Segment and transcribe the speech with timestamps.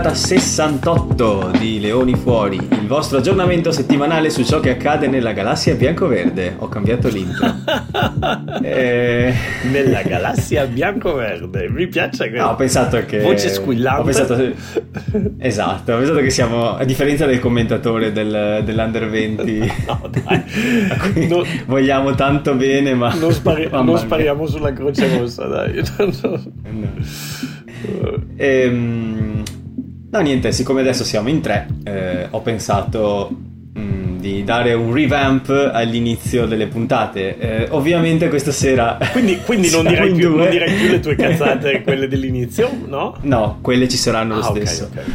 [0.00, 5.74] puntata 68 di Leoni Fuori, il vostro aggiornamento settimanale su ciò che accade nella galassia
[5.74, 6.54] bianco-verde.
[6.56, 7.54] Ho cambiato l'intro.
[8.64, 9.34] eh...
[9.70, 12.38] Nella galassia bianco-verde, mi piace che...
[12.38, 13.20] No, ho pensato che...
[13.20, 14.00] Voce squillante.
[14.00, 14.52] Ho pensato...
[15.36, 21.28] Esatto, ho pensato che siamo, a differenza del commentatore del, dell'Under 20, no, dai.
[21.28, 23.12] No, vogliamo tanto bene, ma...
[23.12, 25.82] Non, spari- non spariamo sulla croce rossa, dai.
[26.22, 26.40] no.
[28.36, 29.42] Ehm,
[30.10, 33.30] no, niente, siccome adesso siamo in tre, eh, ho pensato
[33.74, 37.38] mh, di dare un revamp all'inizio delle puntate.
[37.38, 38.98] Eh, ovviamente questa sera.
[39.12, 43.16] Quindi, quindi non, direi più, non, direi più, le tue cazzate, quelle dell'inizio, no?
[43.22, 44.84] No, quelle ci saranno lo ah, stesso.
[44.84, 45.14] Okay, okay.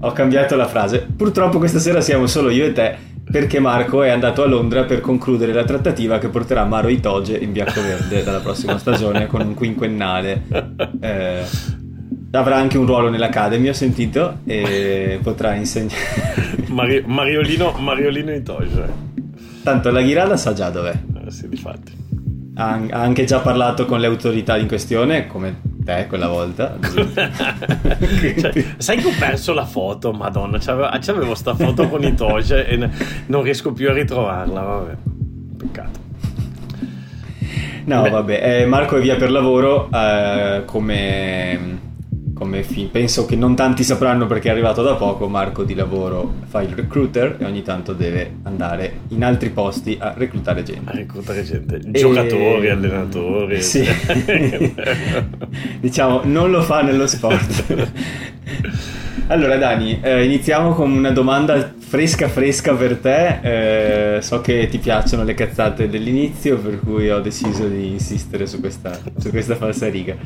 [0.00, 1.06] Ho cambiato la frase.
[1.16, 5.00] Purtroppo questa sera siamo solo io e te perché Marco è andato a Londra per
[5.00, 10.42] concludere la trattativa che porterà Maro Itoge in bianco-verde dalla prossima stagione con un quinquennale.
[11.02, 11.42] Eh,
[12.32, 16.64] avrà anche un ruolo nell'Academy, ho sentito, e potrà insegnare.
[16.68, 19.08] Mari- Mariolino, Mariolino Itoge.
[19.62, 20.94] Tanto la Ghirada sa già dov'è.
[21.26, 21.98] Eh, sì, difatti.
[22.54, 26.76] Ha, ha anche già parlato con le autorità in questione, come te quella volta.
[26.80, 32.66] cioè, sai che ho perso la foto, madonna, c'avevo, c'avevo sta foto con i Toge
[32.66, 32.88] e
[33.26, 34.96] non riesco più a ritrovarla, vabbè,
[35.56, 36.08] peccato.
[37.84, 38.10] No, Beh.
[38.10, 41.78] vabbè, eh, Marco è via per lavoro eh, come
[42.40, 46.36] come fi- penso che non tanti sapranno perché è arrivato da poco, Marco di lavoro
[46.46, 50.90] fa il recruiter e ogni tanto deve andare in altri posti a reclutare gente.
[50.90, 52.70] A reclutare gente, giocatori, e...
[52.70, 53.60] allenatori.
[53.70, 53.86] Sì.
[55.80, 57.64] diciamo, non lo fa nello sport.
[59.26, 64.16] allora Dani, eh, iniziamo con una domanda fresca fresca per te.
[64.16, 68.60] Eh, so che ti piacciono le cazzate dell'inizio, per cui ho deciso di insistere su
[68.60, 70.16] questa, su questa falsa riga.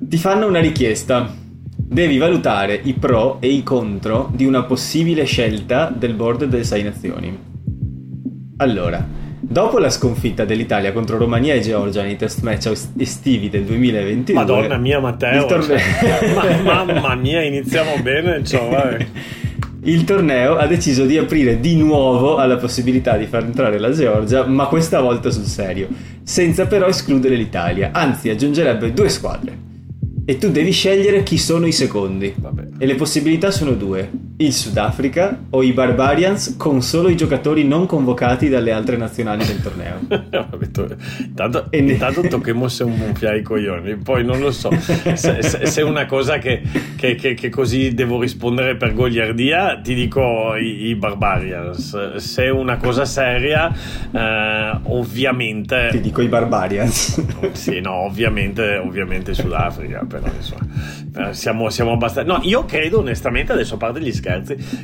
[0.00, 1.34] Ti fanno una richiesta.
[1.76, 6.84] Devi valutare i pro e i contro di una possibile scelta del board delle sei
[6.84, 7.36] nazioni.
[8.58, 9.04] Allora,
[9.40, 14.34] dopo la sconfitta dell'Italia contro Romania e Georgia nei test match estivi del 2022...
[14.34, 15.78] Madonna mia Matteo, torneo...
[15.78, 16.32] cioè,
[16.62, 19.04] ma, mamma mia, iniziamo bene, cioè,
[19.82, 24.46] il torneo ha deciso di aprire di nuovo alla possibilità di far entrare la Georgia,
[24.46, 25.88] ma questa volta sul serio,
[26.22, 29.66] senza però escludere l'Italia, anzi aggiungerebbe due squadre.
[30.30, 32.34] E tu devi scegliere chi sono i secondi.
[32.36, 32.68] Vabbè.
[32.76, 37.86] E le possibilità sono due: il Sudafrica o i Barbarians con solo i giocatori non
[37.86, 39.96] convocati dalle altre nazionali del torneo.
[40.72, 40.86] Tu,
[41.20, 44.70] intanto, e intanto tocchemo se un gonfiare i coglioni, poi non lo so.
[44.78, 46.62] Se, se, se è una cosa che,
[46.96, 52.16] che, che, che, così devo rispondere per goliardia, ti dico i, i Barbarians.
[52.16, 53.72] Se è una cosa seria,
[54.10, 55.88] eh, ovviamente.
[55.90, 57.22] Ti dico i Barbarians.
[57.52, 60.66] sì, no, ovviamente, ovviamente Sudafrica però insomma,
[61.28, 62.32] eh, siamo, siamo abbastanza...
[62.32, 64.27] No, io credo onestamente, adesso a parte gli scherzi,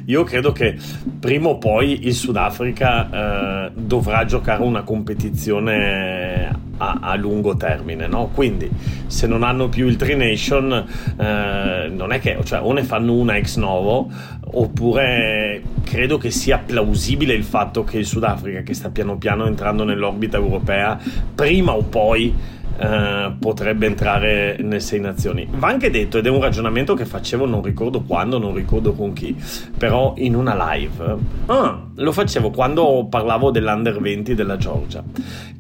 [0.07, 0.77] io credo che
[1.19, 8.31] prima o poi il Sudafrica eh, dovrà giocare una competizione a, a lungo termine, no?
[8.33, 8.71] Quindi
[9.07, 13.15] se non hanno più il Tri Nation, eh, non è che, cioè, o ne fanno
[13.15, 14.11] una ex novo,
[14.41, 19.85] oppure credo che sia plausibile il fatto che il Sudafrica, che sta piano piano entrando
[19.85, 20.99] nell'orbita europea,
[21.35, 22.35] prima o poi
[22.77, 25.49] eh, potrebbe entrare nelle sei nazioni.
[25.51, 29.13] Va anche detto, ed è un ragionamento che facevo, non ricordo quando, non ricordo con
[29.13, 29.37] chi,
[29.77, 31.17] però in una live.
[31.47, 35.03] Ah, lo facevo quando parlavo dell'Under 20 della Georgia.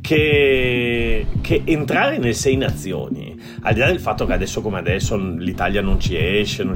[0.00, 5.16] Che, che entrare nelle sei nazioni, al di là del fatto che adesso come adesso
[5.16, 6.74] l'Italia non ci esce, non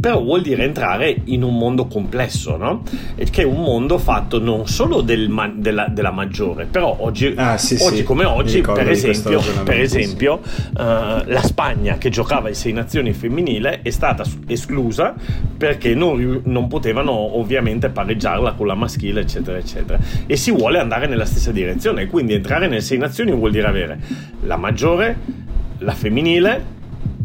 [0.00, 2.82] però vuol dire entrare in un mondo complesso, no?
[3.16, 7.34] E che è un mondo fatto non solo del ma- della, della, maggiore, però oggi,
[7.36, 8.02] ah, sì, oggi sì.
[8.02, 13.82] come oggi, per esempio, per esempio uh, la Spagna che giocava in sei nazioni femminile
[13.82, 15.14] è stata esclusa
[15.56, 19.98] perché non, non potevano ovviamente pareggiarla con la maschile, eccetera, eccetera.
[20.26, 23.98] E si vuole andare nella stessa direzione, quindi entrare nelle sei nazioni vuol dire avere
[24.42, 25.16] la maggiore,
[25.78, 26.64] la femminile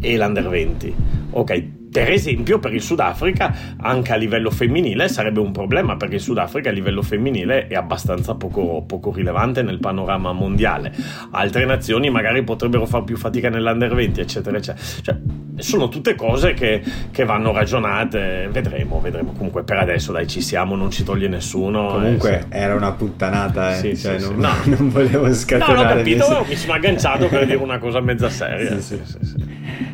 [0.00, 0.94] e l'under 20.
[1.30, 6.20] Ok, per esempio, per il Sudafrica, anche a livello femminile sarebbe un problema perché il
[6.20, 10.92] Sudafrica a livello femminile è abbastanza poco, poco rilevante nel panorama mondiale.
[11.30, 14.84] Altre nazioni magari potrebbero far più fatica nell'Under 20, eccetera, eccetera.
[15.00, 15.16] Cioè,
[15.56, 18.50] sono tutte cose che, che, vanno ragionate.
[18.52, 19.32] Vedremo, vedremo.
[19.32, 21.92] Comunque, per adesso, dai, ci siamo, non ci toglie nessuno.
[21.92, 23.76] Comunque, eh, era una puttanata, eh.
[23.76, 24.68] Sì, cioè, sì, non, sì.
[24.68, 24.76] No.
[24.76, 25.72] non volevo scatenare.
[25.72, 28.78] No, l'ho capito, mi sono agganciato per dire una cosa mezza seria.
[28.80, 29.44] Sì, sì,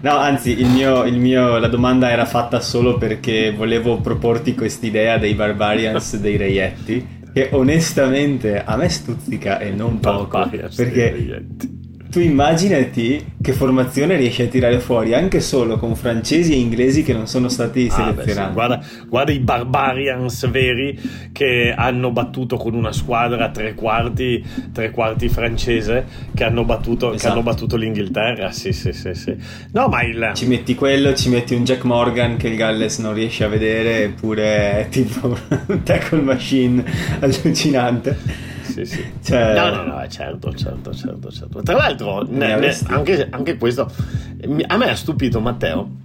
[0.02, 5.19] No, anzi, il mio, il mio, la domanda era fatta solo perché volevo proporti quest'idea
[5.19, 10.39] dei Barbarians dei Reietti, che onestamente a me stuzzica e non poco.
[10.39, 11.47] Barbarians perché
[12.12, 17.14] tu immaginati che formazione riesci a tirare fuori anche solo con francesi e inglesi che
[17.14, 18.25] non sono stati ah, selezionati.
[18.26, 18.53] Beh, sì.
[18.53, 21.00] guarda, guarda, i Barbarians veri
[21.32, 24.44] che hanno battuto con una squadra tre quarti,
[24.75, 26.05] tre quarti francese
[26.35, 27.23] che hanno battuto, esatto.
[27.23, 28.50] che hanno battuto l'Inghilterra.
[28.50, 29.35] Sì, sì, sì, sì.
[29.73, 30.32] No, ma il...
[30.35, 34.05] Ci metti quello, ci metti un Jack Morgan che il Galles non riesce a vedere,
[34.05, 35.29] eppure è tipo
[35.69, 36.85] un tackle machine
[37.20, 39.05] allucinante sì, sì.
[39.23, 39.55] Cioè...
[39.55, 41.63] No, no, no, certo, certo, certo, certo.
[41.63, 43.91] Tra l'altro, ne, ne, anche, anche questo
[44.67, 46.01] a me ha stupito Matteo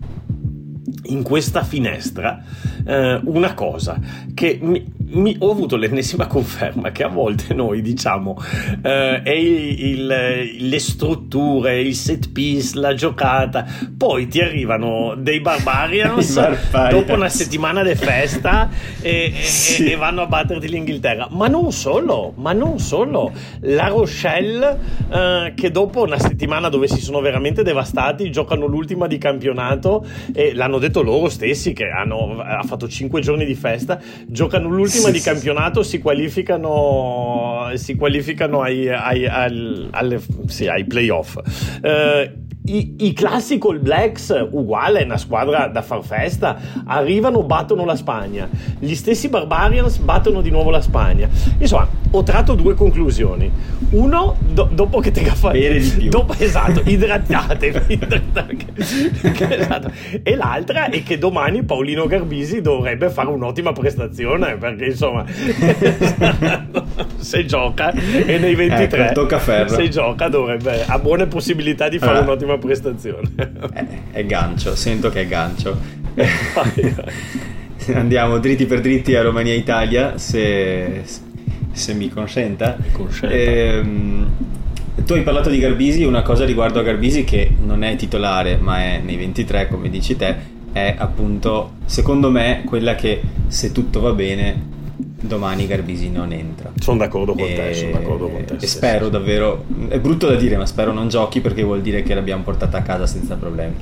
[1.06, 2.44] in questa finestra
[2.86, 4.00] eh, una cosa
[4.34, 8.38] che mi, mi, ho avuto l'ennesima conferma che a volte noi diciamo
[8.82, 13.66] eh, il, il, le strutture, il set piece, la giocata,
[13.96, 16.90] poi ti arrivano dei Barbarians, barbarians.
[16.90, 18.70] dopo una settimana di festa
[19.02, 19.86] e, sì.
[19.86, 21.28] e, e, vanno a batterti l'Inghilterra.
[21.32, 23.32] Ma non solo, ma non solo.
[23.62, 24.78] La Rochelle
[25.10, 30.54] eh, che dopo una settimana dove si sono veramente devastati giocano l'ultima di campionato e
[30.54, 35.12] l'hanno detto loro stessi che hanno ha fatto 5 giorni di festa, giocano l'ultima sì,
[35.12, 41.38] di campionato, si qualificano, si qualificano ai, ai, ai, alle, sì, ai playoff.
[41.82, 42.32] Eh,
[42.68, 48.48] i, I, Classical Blacks, uguale, è una squadra da far festa, arrivano, battono la Spagna.
[48.78, 51.30] Gli stessi Barbarians battono di nuovo la Spagna.
[51.58, 53.50] Insomma, ho tratto due conclusioni.
[53.92, 55.52] Uno, do, dopo che te fa...
[55.52, 56.10] Bere di più.
[56.10, 58.00] Dopo, esatto, idratatevi.
[59.50, 59.92] esatto.
[60.22, 65.24] E l'altra è che domani Paolino Garbisi dovrebbe fare un'ottima prestazione, perché insomma,
[67.18, 69.06] se gioca e nei 23...
[69.06, 69.70] Ecco, tocca ferro.
[69.70, 70.84] Se gioca dovrebbe...
[70.86, 72.22] ha buone possibilità di fare ah.
[72.22, 73.30] un'ottima prestazione.
[73.74, 75.78] È, è gancio, sento che è gancio.
[77.94, 81.04] Andiamo dritti per dritti a Romania-Italia, se,
[81.72, 82.78] se mi consenta.
[83.22, 84.30] Ehm,
[85.06, 88.80] tu hai parlato di Garbisi, una cosa riguardo a Garbisi che non è titolare, ma
[88.80, 90.36] è nei 23, come dici te,
[90.74, 94.76] è appunto, secondo me, quella che se tutto va bene
[95.20, 96.72] domani Garbisi non entra.
[96.80, 98.56] Sono d'accordo con e, te, sono d'accordo con te.
[98.60, 99.12] E spero sì.
[99.12, 102.78] davvero, è brutto da dire, ma spero non giochi perché vuol dire che l'abbiamo portata
[102.78, 103.76] a casa senza problemi.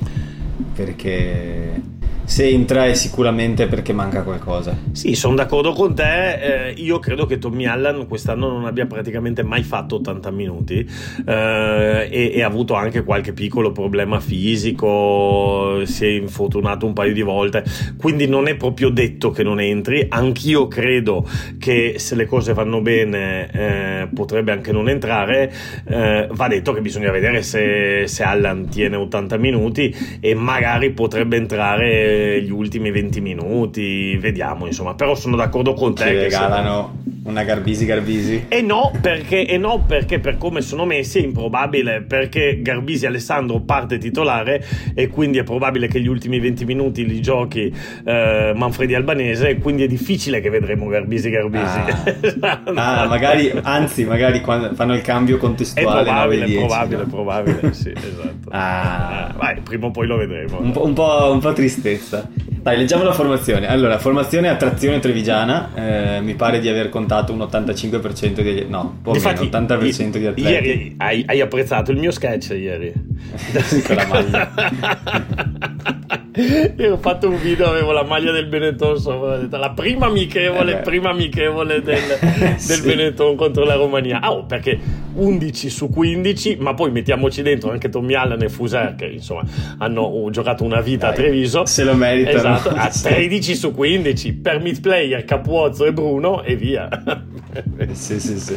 [0.74, 1.80] Perché
[2.26, 4.76] se entra è sicuramente perché manca qualcosa.
[4.90, 6.70] Sì, sono d'accordo con te.
[6.70, 10.84] Eh, io credo che Tommy Allen quest'anno non abbia praticamente mai fatto 80 minuti
[11.24, 17.22] eh, e, ha avuto anche qualche piccolo problema fisico, si è infortunato un paio di
[17.22, 17.62] volte,
[17.96, 20.06] quindi non è proprio detto che non entri.
[20.08, 21.24] Anch'io credo
[21.58, 25.52] che se le cose vanno bene eh, potrebbe anche non entrare.
[25.86, 31.36] Eh, va detto che bisogna vedere se, se Allen tiene 80 minuti e magari potrebbe
[31.36, 36.04] entrare gli ultimi 20 minuti, vediamo insomma, però sono d'accordo con te.
[36.04, 37.28] Ci che regalano se...
[37.28, 38.44] una Garbisi Garbisi?
[38.48, 43.60] E no, perché, e no, perché per come sono messi è improbabile, perché Garbisi Alessandro
[43.60, 44.64] parte titolare
[44.94, 47.74] e quindi è probabile che gli ultimi 20 minuti li giochi
[48.04, 51.78] eh, Manfredi Albanese e quindi è difficile che vedremo Garbisi Garbisi.
[52.40, 52.62] Ah,
[53.02, 56.00] ah magari, anzi, magari quando fanno il cambio contestuale.
[56.00, 57.08] È probabile, 9, 10, probabile, no?
[57.08, 58.48] probabile, sì, esatto.
[58.50, 59.34] Ah.
[59.36, 60.60] Vai, prima o poi lo vedremo.
[60.60, 62.28] Un po', un po', un po tristezza questa.
[62.62, 63.68] Dai, leggiamo la formazione.
[63.68, 65.70] Allora, formazione a trazione trevigiana.
[65.74, 68.66] Eh, mi pare di aver contato un 85% di...
[68.68, 70.40] No, un po' Infatti, meno, 80% di atleti.
[70.40, 72.92] Ieri hai, hai, apprezzato il mio sketch ieri.
[73.84, 74.52] Con la maglia.
[76.76, 80.80] Io ho fatto un video, avevo la maglia del Benetton sopra, detto, la prima amichevole,
[80.80, 82.82] eh prima amichevole del, del sì.
[82.82, 84.20] Benetton contro la Romania.
[84.20, 84.78] Ah, oh, perché
[85.14, 89.44] 11 su 15, ma poi mettiamoci dentro anche Tommy Allen e Fuser che insomma
[89.78, 91.64] hanno giocato una vita Dai, a Treviso.
[91.64, 92.36] Se lo meritano.
[92.36, 96.88] Esatto, a 13 su 15 per mid player Capuozzo e Bruno e via.
[97.92, 98.56] sì, sì, sì.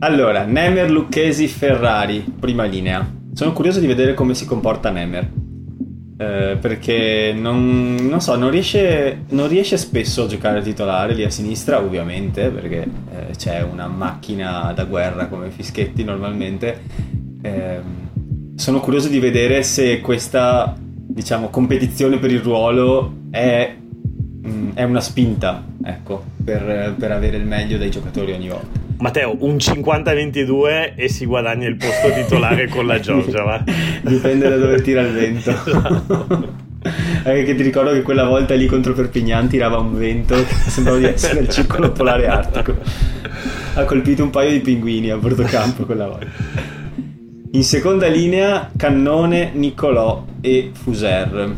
[0.00, 3.14] Allora, Nemer, Lucchesi, Ferrari, prima linea.
[3.32, 5.45] Sono curioso di vedere come si comporta Nemer.
[6.18, 11.30] Eh, perché non, non, so, non riesce, non riesce, spesso a giocare titolare lì a
[11.30, 16.80] sinistra, ovviamente, perché eh, c'è una macchina da guerra come Fischetti normalmente.
[17.42, 17.80] Eh,
[18.54, 23.76] sono curioso di vedere se questa, diciamo, competizione per il ruolo è,
[24.46, 28.85] mm, è una spinta, ecco, per, per avere il meglio dai giocatori ogni volta.
[28.98, 33.62] Matteo, un 50-22 e si guadagna il posto titolare con la Giorgia, va?
[34.02, 35.50] Dipende da dove tira il vento.
[35.50, 36.64] Esatto.
[37.24, 41.06] Anche ti ricordo che quella volta lì contro Perpignan tirava un vento che sembrava di
[41.06, 42.74] essere nel circolo polare artico.
[43.74, 46.26] Ha colpito un paio di pinguini a bordo campo quella volta.
[47.52, 51.54] In seconda linea Cannone, Niccolò e Fuser.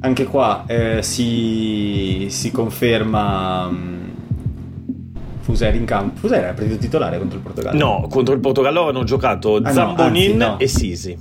[0.00, 3.97] Anche qua eh, si, si conferma
[5.48, 6.18] Fuser in campo.
[6.18, 7.78] Fuser era partito titolare contro il Portogallo?
[7.78, 10.58] No, contro il Portogallo hanno giocato ah, Zambonin no, anzi, no.
[10.58, 11.18] e Sisi.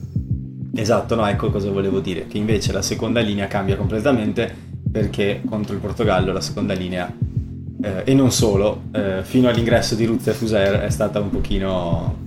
[0.76, 4.54] Esatto, no, ecco cosa volevo dire, che invece la seconda linea cambia completamente
[4.92, 7.10] perché contro il Portogallo la seconda linea,
[7.82, 12.26] eh, e non solo, eh, fino all'ingresso di Ruzza e Fuser è stata un pochino...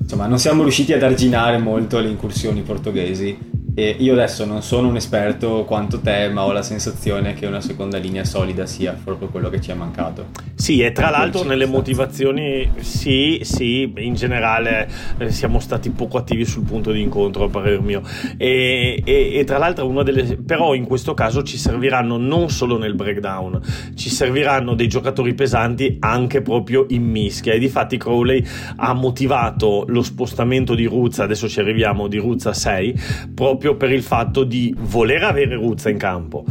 [0.00, 3.36] Insomma, non siamo riusciti ad arginare molto le incursioni portoghesi
[3.78, 7.60] e io adesso non sono un esperto quanto te, ma ho la sensazione che una
[7.60, 10.30] seconda linea solida sia proprio quello che ci è mancato.
[10.56, 16.44] Sì, e tra l'altro nelle motivazioni, sì, sì, in generale eh, siamo stati poco attivi
[16.44, 18.02] sul punto di incontro, a parer mio.
[18.36, 20.36] E, e, e, tra l'altro una delle...
[20.44, 23.60] però in questo caso ci serviranno non solo nel breakdown,
[23.94, 27.52] ci serviranno dei giocatori pesanti anche proprio in mischia.
[27.52, 28.44] E difatti Crowley
[28.74, 32.94] ha motivato lo spostamento di Ruzza, adesso ci arriviamo, di Ruzza 6,
[33.36, 36.44] proprio proprio per il fatto di voler avere Ruzza in campo,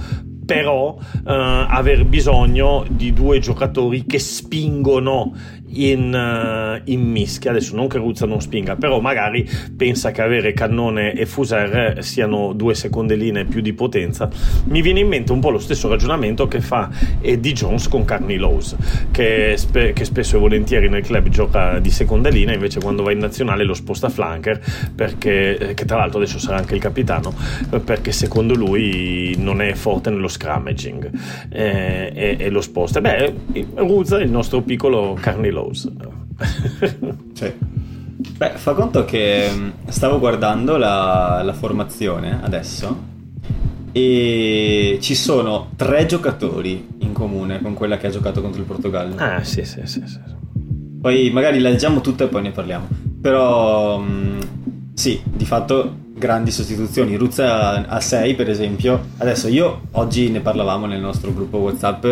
[0.46, 5.34] però eh, aver bisogno di due giocatori che spingono
[5.70, 7.52] in, uh, in, mischia.
[7.52, 12.54] Adesso non che Ruzza non spinga, però magari pensa che avere Cannone e Fuser siano
[12.54, 14.30] due seconde linee più di potenza.
[14.66, 16.90] Mi viene in mente un po' lo stesso ragionamento che fa
[17.22, 18.76] Eddie Jones con Carney Lowe's,
[19.12, 23.12] che, spe- che, spesso e volentieri nel club gioca di seconda linea, invece quando va
[23.12, 24.60] in nazionale lo sposta flanker,
[24.96, 27.34] perché, eh, che tra l'altro adesso sarà anche il capitano,
[27.84, 31.10] perché secondo lui non è forte nello scrummaging
[31.50, 33.02] eh, e, e, lo sposta.
[33.02, 33.34] Beh,
[33.76, 36.98] Ruzza il nostro piccolo Carney Lowe's Close.
[37.34, 37.54] sì.
[38.38, 43.16] Beh, fa conto che mm, stavo guardando la, la formazione adesso
[43.92, 49.16] e ci sono tre giocatori in comune con quella che ha giocato contro il Portogallo.
[49.18, 50.04] Ah, sì, sì, sì.
[50.06, 50.20] sì.
[51.02, 52.88] Poi magari la leggiamo tutta e poi ne parliamo.
[53.22, 54.37] Però mm,
[54.98, 57.16] sì, di fatto grandi sostituzioni.
[57.18, 59.10] Ruzza a 6 per esempio.
[59.18, 62.06] Adesso io oggi ne parlavamo nel nostro gruppo WhatsApp.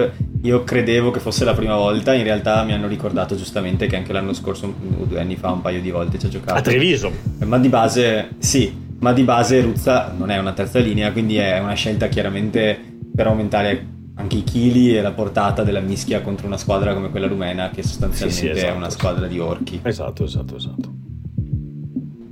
[0.44, 4.14] Io credevo che fosse la prima volta, in realtà mi hanno ricordato giustamente che anche
[4.14, 4.72] l'anno scorso,
[5.08, 6.60] due anni fa, un paio di volte ci ha giocato.
[6.60, 7.12] A Treviso.
[7.44, 11.58] Ma di base, sì, ma di base Ruzza non è una terza linea, quindi è
[11.58, 12.78] una scelta chiaramente
[13.16, 17.26] per aumentare anche i chili e la portata della mischia contro una squadra come quella
[17.26, 18.74] rumena, che sostanzialmente sì, sì, esatto.
[18.74, 19.80] è una squadra di orchi.
[19.82, 20.95] Esatto, esatto, esatto.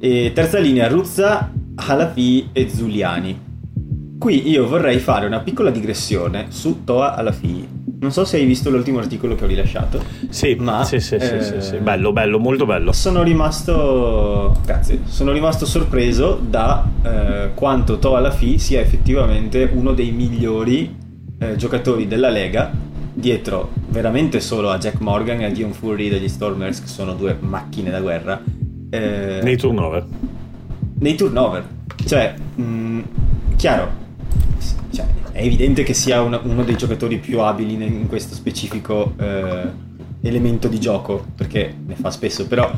[0.06, 3.40] E terza linea, Ruzza, Halafi e Zuliani.
[4.20, 7.66] Qui io vorrei fare una piccola digressione su Toa Halafi.
[8.02, 10.04] Non so se hai visto l'ultimo articolo che ho rilasciato.
[10.28, 12.92] Sì, ma, sì, sì, eh, sì, sì, bello, bello, molto bello.
[12.92, 20.12] Sono rimasto, grazie, sono rimasto sorpreso da eh, quanto Toa Halafi sia effettivamente uno dei
[20.12, 20.94] migliori
[21.40, 22.70] eh, giocatori della Lega
[23.14, 27.38] dietro veramente solo a Jack Morgan e a Dion Fury degli Stormers che sono due
[27.40, 28.42] macchine da guerra
[29.00, 30.06] eh, nei turnover
[31.04, 31.66] nei turnover.
[32.06, 33.02] Cioè, mh, mm,
[33.58, 33.92] chiaro,
[34.92, 39.92] cioè, è evidente che sia una, uno dei giocatori più abili in questo specifico eh,
[40.22, 42.72] elemento di gioco, perché ne fa spesso, però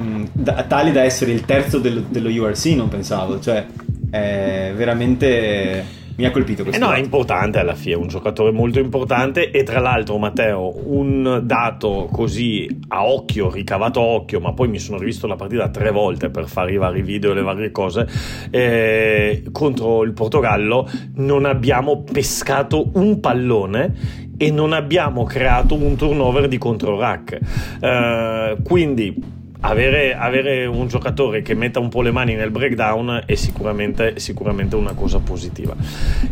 [0.00, 3.64] mh, mm, da, tale da essere il terzo dello, dello URC non pensavo, cioè
[4.10, 6.82] è veramente mi ha colpito questo.
[6.82, 10.72] Eh no, è importante alla fine, è un giocatore molto importante e tra l'altro Matteo,
[10.84, 15.68] un dato così a occhio, ricavato a occhio, ma poi mi sono rivisto la partita
[15.68, 18.06] tre volte per fare i vari video e le varie cose,
[18.50, 26.48] eh, contro il Portogallo non abbiamo pescato un pallone e non abbiamo creato un turnover
[26.48, 27.38] di contro rack.
[27.80, 33.34] Eh, quindi avere, avere, un giocatore che metta un po' le mani nel breakdown è
[33.34, 35.74] sicuramente, sicuramente una cosa positiva.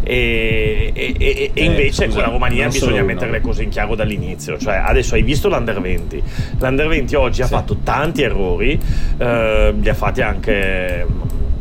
[0.03, 3.95] E, e, e, e invece scusa, con la Romania bisogna mettere le cose in chiaro
[3.95, 4.59] dall'inizio.
[4.59, 6.23] Cioè, adesso hai visto l'Under 20.
[6.59, 7.43] L'Under 20 oggi sì.
[7.43, 8.79] ha fatto tanti errori,
[9.19, 11.07] eh, li ha fatti anche,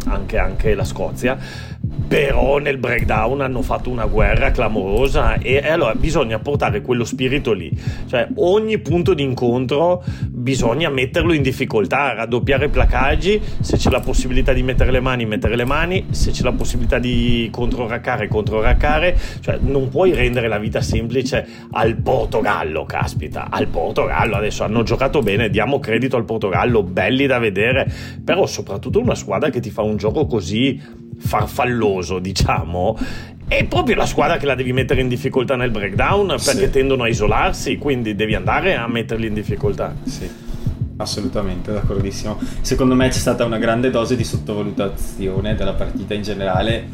[0.06, 1.68] anche, anche la Scozia
[2.10, 7.54] però nel breakdown hanno fatto una guerra clamorosa e, e, allora bisogna portare quello spirito
[7.54, 7.72] lì.
[8.08, 14.00] Cioè ogni punto di incontro bisogna metterlo in difficoltà raddoppiare i placaggi se c'è la
[14.00, 19.16] possibilità di mettere le mani mettere le mani se c'è la possibilità di controraccare controraccare.
[19.40, 23.50] Cioè non puoi rendere la vita semplice al Portogallo caspita.
[23.52, 27.88] Al Portogallo adesso hanno giocato bene diamo credito al Portogallo belli da vedere
[28.24, 32.98] però soprattutto una squadra che ti fa un gioco così farfalloso, diciamo,
[33.48, 36.70] è proprio la squadra che la devi mettere in difficoltà nel breakdown perché sì.
[36.70, 39.94] tendono a isolarsi, quindi devi andare a metterli in difficoltà.
[40.04, 40.30] Sì.
[40.98, 42.38] Assolutamente, d'accordissimo.
[42.62, 46.86] Secondo me c'è stata una grande dose di sottovalutazione della partita in generale,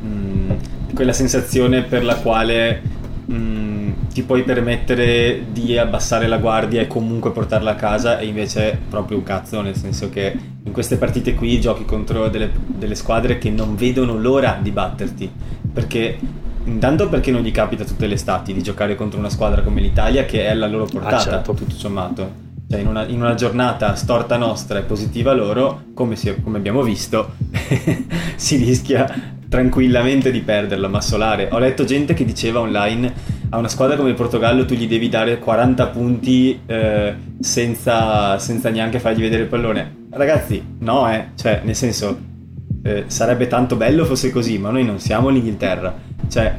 [0.00, 0.50] mh, mm,
[0.94, 2.82] quella sensazione per la quale
[3.24, 3.71] mh, mm,
[4.12, 8.76] ti puoi permettere di abbassare la guardia e comunque portarla a casa e invece è
[8.76, 13.38] proprio un cazzo, nel senso che in queste partite qui giochi contro delle, delle squadre
[13.38, 15.30] che non vedono l'ora di batterti,
[15.72, 16.18] perché
[16.64, 20.24] Intanto perché non gli capita tutte le estati di giocare contro una squadra come l'Italia
[20.24, 21.54] che è alla loro portata, ah, certo.
[21.54, 22.50] tutto sommato.
[22.70, 26.82] Cioè in una, in una, giornata storta nostra e positiva loro, come, si, come abbiamo
[26.82, 27.34] visto,
[28.36, 29.12] si rischia
[29.48, 31.48] tranquillamente di perderla, ma solare.
[31.50, 35.10] Ho letto gente che diceva online a una squadra come il Portogallo tu gli devi
[35.10, 40.06] dare 40 punti eh, senza, senza, neanche fargli vedere il pallone.
[40.10, 42.18] Ragazzi, no, eh, cioè, nel senso,
[42.82, 45.94] eh, sarebbe tanto bello fosse così, ma noi non siamo l'Inghilterra.
[46.28, 46.54] Cioè,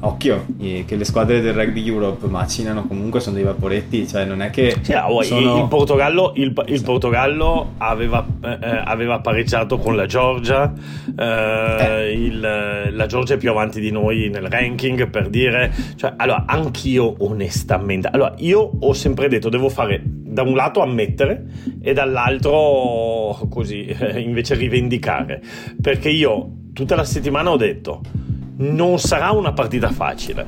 [0.00, 4.50] occhio, che le squadre del Rugby Europe macinano comunque, sono dei vaporetti, cioè non è
[4.50, 4.76] che...
[4.82, 5.58] Cioè, oh, sono...
[5.58, 10.72] il, Portogallo, il, il Portogallo aveva, eh, aveva, pareggiato con la Georgia,
[11.18, 12.12] eh, eh.
[12.12, 15.72] Il, la Georgia è più avanti di noi nel ranking, per dire...
[15.96, 18.08] Cioè, allora, anch'io onestamente...
[18.10, 21.44] Allora, io ho sempre detto, devo fare da un lato ammettere
[21.80, 25.42] e dall'altro così invece rivendicare,
[25.80, 28.00] perché io tutta la settimana ho detto
[28.70, 30.46] non sarà una partita facile.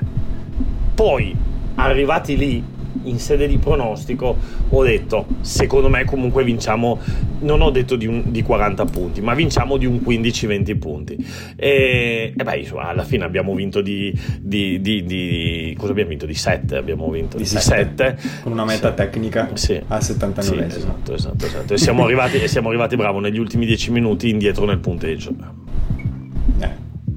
[0.95, 1.35] Poi,
[1.75, 2.65] arrivati lì,
[3.03, 4.37] in sede di pronostico,
[4.69, 7.01] ho detto, secondo me comunque vinciamo,
[7.41, 11.27] non ho detto di, un, di 40 punti, ma vinciamo di un 15-20 punti.
[11.57, 16.27] E, e, beh, insomma, alla fine abbiamo vinto di, di, di, cosa abbiamo vinto?
[16.27, 18.19] Di 7, abbiamo vinto di 7.
[18.43, 18.95] Con una meta sì.
[18.95, 19.81] tecnica sì.
[19.87, 20.71] a 79.
[20.71, 21.75] Sì, esatto, esatto, esatto.
[21.75, 25.63] E siamo arrivati, siamo arrivati, bravo, negli ultimi 10 minuti indietro nel punteggio.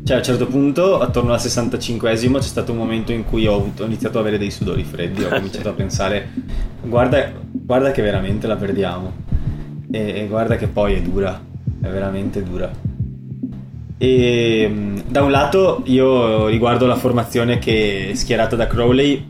[0.08, 3.56] Cioè, a un certo punto, attorno al 65esimo, c'è stato un momento in cui ho,
[3.56, 5.22] avuto, ho iniziato ad avere dei sudori freddi.
[5.22, 6.30] Ho cominciato a pensare,
[6.82, 9.12] guarda, guarda che veramente la perdiamo.
[9.92, 11.38] E, e, guarda che poi è dura,
[11.82, 12.72] è veramente dura.
[13.98, 14.72] E
[15.06, 19.28] da un lato, io riguardo la formazione che è schierata da Crowley.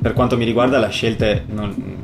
[0.00, 1.97] Per quanto mi riguarda, la scelta non,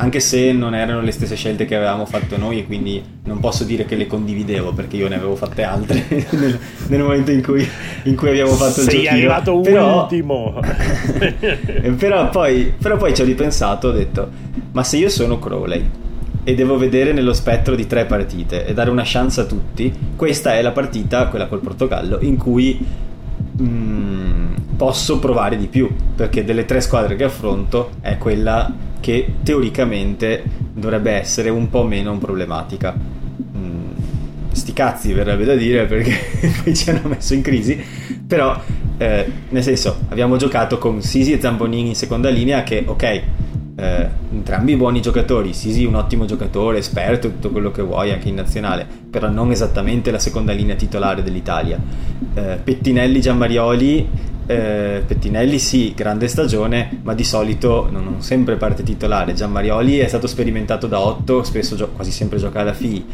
[0.00, 3.64] anche se non erano le stesse scelte che avevamo fatto noi e quindi non posso
[3.64, 7.68] dire che le condividevo perché io ne avevo fatte altre nel, nel, momento in cui,
[8.04, 9.02] in cui, abbiamo fatto il giochino.
[9.02, 10.60] Sei arrivato però, ultimo!
[11.98, 14.30] però, poi, però poi ci ho ripensato, ho detto,
[14.70, 15.84] ma se io sono Crowley
[16.44, 20.54] e devo vedere nello spettro di tre partite e dare una chance a tutti, questa
[20.54, 23.06] è la partita, quella col Portogallo, in cui...
[23.60, 24.46] Mm,
[24.76, 31.12] posso provare di più perché delle tre squadre che affronto è quella che teoricamente dovrebbe
[31.12, 32.96] essere un po' meno problematica.
[33.56, 33.90] Mm,
[34.52, 36.16] sti cazzi verrebbe da dire perché
[36.62, 37.82] poi ci hanno messo in crisi,
[38.26, 38.60] però
[38.98, 43.22] eh, nel senso abbiamo giocato con Sisi e Zambonini in seconda linea che ok,
[43.76, 48.34] eh, entrambi buoni giocatori, Sisi un ottimo giocatore, esperto, tutto quello che vuoi anche in
[48.34, 51.78] nazionale, però non esattamente la seconda linea titolare dell'Italia.
[52.34, 54.08] Eh, Pettinelli, Giammarioli
[54.48, 59.34] eh, Pettinelli sì, grande stagione, ma di solito non, non sempre parte titolare.
[59.34, 63.04] Gianmarioli è stato sperimentato da 8, spesso gio- quasi sempre gioca alla FI.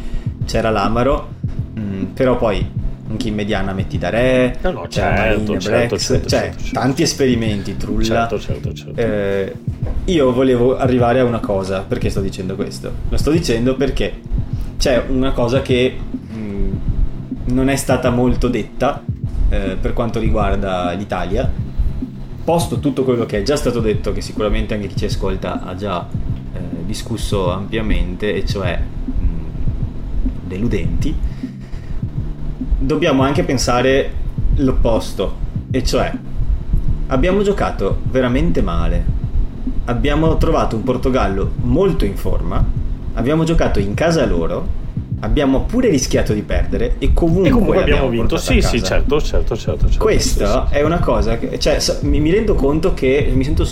[0.46, 1.30] C'era l'Amaro,
[1.74, 2.64] mh, mm, però poi
[3.10, 6.62] anche in mediana metti da re, no, no, certo, Marine, certo, Brex, certo, cioè certo,
[6.62, 6.78] certo.
[6.78, 8.04] tanti esperimenti, Trulla.
[8.04, 9.00] Certo, certo, certo.
[9.00, 9.52] Eh,
[10.04, 12.92] io volevo arrivare a una cosa, perché sto dicendo questo?
[13.08, 14.20] Lo sto dicendo perché
[14.78, 16.72] c'è una cosa che mh, mm,
[17.46, 19.02] non è stata molto detta
[19.54, 21.50] eh, per quanto riguarda l'Italia.
[22.44, 25.74] Posto tutto quello che è già stato detto, che sicuramente anche chi ci ascolta ha
[25.74, 26.06] già
[26.52, 29.22] eh, discusso ampiamente, e cioè mh,
[30.46, 31.14] deludenti,
[32.78, 34.12] dobbiamo anche pensare
[34.56, 35.36] l'opposto,
[35.70, 36.12] e cioè
[37.06, 39.04] abbiamo giocato veramente male,
[39.86, 42.62] abbiamo trovato un Portogallo molto in forma,
[43.14, 44.82] abbiamo giocato in casa loro
[45.24, 48.36] abbiamo pure rischiato di perdere e comunque, e comunque abbiamo, vinto.
[48.36, 49.86] Sì, sì, certo, certo, certo.
[49.88, 50.04] certo.
[50.04, 53.66] Questa sì, è una cosa che, cioè, mi, mi, rendo conto che mi sento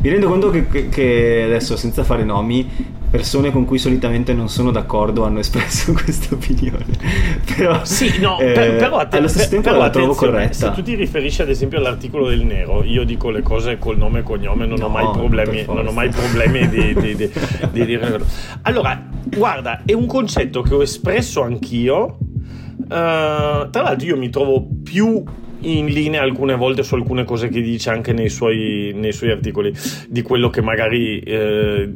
[0.00, 4.48] mi rendo conto che, che, che, adesso senza fare nomi persone con cui solitamente non
[4.48, 6.86] sono d'accordo hanno espresso questa opinione.
[7.56, 10.54] Però, sì, no, eh, per, però te, allo stesso tempo la trovo corretta.
[10.54, 14.20] se tu ti riferisci ad esempio all'articolo del nero io dico le cose col nome
[14.20, 17.30] e cognome non no, ho mai problemi, non ho mai problemi di, di, di,
[17.70, 18.20] di dire
[18.62, 22.18] allora guarda è un concetto che ho espresso anch'io
[22.78, 25.24] uh, tra l'altro io mi trovo più
[25.62, 29.72] in linea alcune volte su alcune cose che dice anche nei suoi, nei suoi articoli
[30.08, 31.92] di quello che magari eh,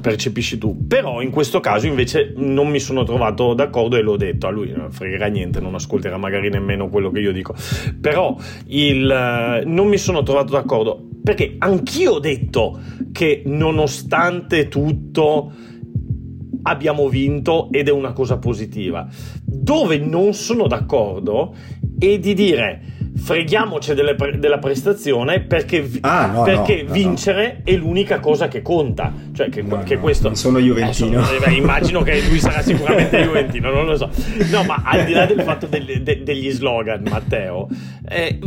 [0.00, 0.86] percepisci tu.
[0.86, 4.72] Però in questo caso invece non mi sono trovato d'accordo e l'ho detto a lui
[4.72, 7.54] non fregherà niente non ascolterà magari nemmeno quello che io dico.
[8.00, 8.36] Però
[8.66, 12.78] il, non mi sono trovato d'accordo perché anch'io ho detto
[13.12, 15.52] che nonostante tutto
[16.62, 19.06] abbiamo vinto ed è una cosa positiva
[19.44, 21.54] dove non sono d'accordo
[21.98, 27.72] è di dire freghiamoci pre- della prestazione perché, ah, no, perché no, vincere no.
[27.72, 29.12] è l'unica cosa che conta.
[29.32, 30.28] Cioè, che, che questo.
[30.28, 31.20] Non sono Juventino.
[31.20, 34.10] Eh, sono, immagino che lui sarà sicuramente Juventino, non lo so.
[34.50, 37.68] No, ma al di là del fatto degli, de, degli slogan, Matteo,
[38.08, 38.38] eh,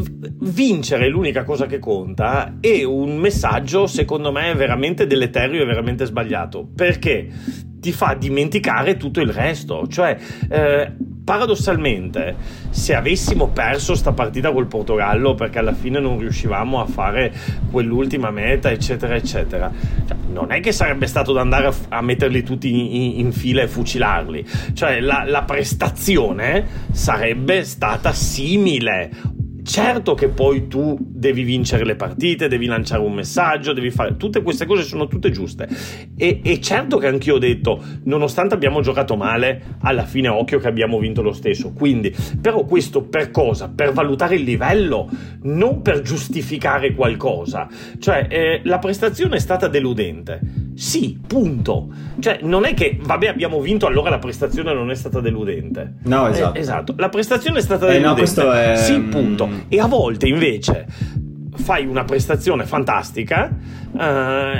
[0.41, 6.05] vincere è l'unica cosa che conta è un messaggio, secondo me, veramente deleterio e veramente
[6.05, 6.67] sbagliato.
[6.75, 7.71] Perché?
[7.83, 9.85] Ti fa dimenticare tutto il resto.
[9.89, 10.17] Cioè,
[10.49, 10.91] eh,
[11.21, 12.35] paradossalmente,
[12.69, 17.33] se avessimo perso sta partita col Portogallo perché alla fine non riuscivamo a fare
[17.69, 19.69] quell'ultima meta, eccetera, eccetera,
[20.07, 23.61] cioè, non è che sarebbe stato da andare a, a metterli tutti in, in, fila
[23.61, 24.45] e fucilarli.
[24.73, 29.11] Cioè, la, la prestazione sarebbe stata simile
[29.63, 34.41] Certo che poi tu devi vincere le partite, devi lanciare un messaggio, devi fare tutte
[34.41, 35.67] queste cose sono tutte giuste.
[36.17, 40.67] E, e certo che anch'io ho detto, nonostante abbiamo giocato male, alla fine occhio che
[40.67, 41.71] abbiamo vinto lo stesso.
[41.71, 43.71] Quindi, però questo per cosa?
[43.73, 45.09] Per valutare il livello,
[45.43, 47.67] non per giustificare qualcosa.
[47.99, 50.39] Cioè, eh, la prestazione è stata deludente.
[50.75, 51.89] Sì, punto.
[52.19, 55.95] Cioè, non è che, vabbè, abbiamo vinto, allora la prestazione non è stata deludente.
[56.03, 56.57] No, esatto.
[56.57, 56.93] Eh, esatto.
[56.97, 58.43] La prestazione è stata eh, deludente.
[58.43, 58.75] No, è...
[58.75, 59.52] Sì, punto.
[59.67, 60.85] E a volte invece
[61.55, 63.55] fai una prestazione fantastica
[63.91, 63.97] uh,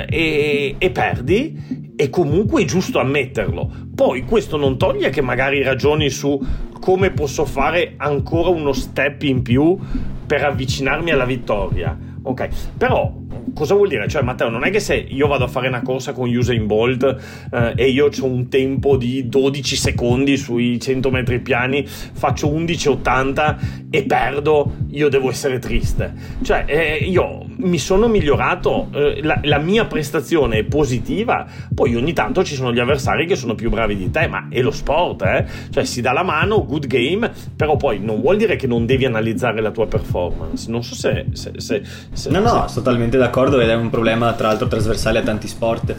[0.08, 3.70] e, e perdi e comunque è giusto ammetterlo.
[3.94, 6.40] Poi questo non toglie che magari ragioni su
[6.80, 9.78] come posso fare ancora uno step in più
[10.26, 11.96] per avvicinarmi alla vittoria.
[12.22, 13.12] Ok, però
[13.54, 14.08] cosa vuol dire?
[14.08, 17.16] Cioè, Matteo, non è che se io vado a fare una corsa con Usain Bolt
[17.52, 23.56] eh, e io ho un tempo di 12 secondi sui 100 metri piani, faccio 11,80
[23.90, 26.12] e perdo, io devo essere triste.
[26.42, 32.12] Cioè, eh, io mi sono migliorato, eh, la, la, mia prestazione è positiva, poi ogni
[32.12, 35.22] tanto ci sono gli avversari che sono più bravi di te, ma è lo sport,
[35.22, 35.46] eh?
[35.70, 39.04] Cioè, si dà la mano, good game, però poi non vuol dire che non devi
[39.04, 40.70] analizzare la tua performance.
[40.70, 41.26] Non so se...
[41.32, 43.23] se, se, se no, no, sono totalmente d'accordo
[43.60, 45.94] ed è un problema tra l'altro trasversale a tanti sport.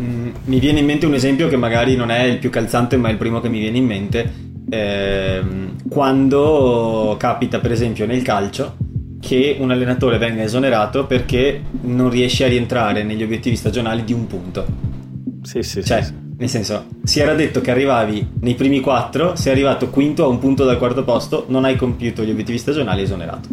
[0.00, 3.08] Mm, mi viene in mente un esempio che magari non è il più calzante, ma
[3.08, 4.32] è il primo che mi viene in mente.
[4.68, 5.42] Eh,
[5.88, 8.76] quando capita, per esempio, nel calcio
[9.20, 14.26] che un allenatore venga esonerato perché non riesce a rientrare negli obiettivi stagionali di un
[14.26, 14.66] punto.
[15.42, 16.14] Sì, sì, cioè, sì.
[16.40, 20.38] Nel senso, si era detto che arrivavi nei primi quattro, sei arrivato quinto a un
[20.38, 23.48] punto dal quarto posto, non hai compiuto gli obiettivi stagionali, esonerato.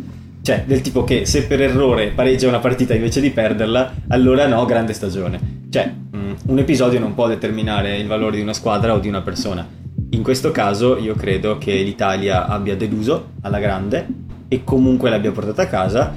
[0.48, 4.64] Cioè, del tipo che se per errore pareggia una partita invece di perderla, allora no,
[4.64, 5.66] grande stagione.
[5.70, 9.22] Cioè, mm, un episodio non può determinare il valore di una squadra o di una
[9.22, 9.68] persona.
[10.12, 14.08] In questo caso io credo che l'Italia abbia deluso alla grande
[14.48, 16.16] e comunque l'abbia portata a casa.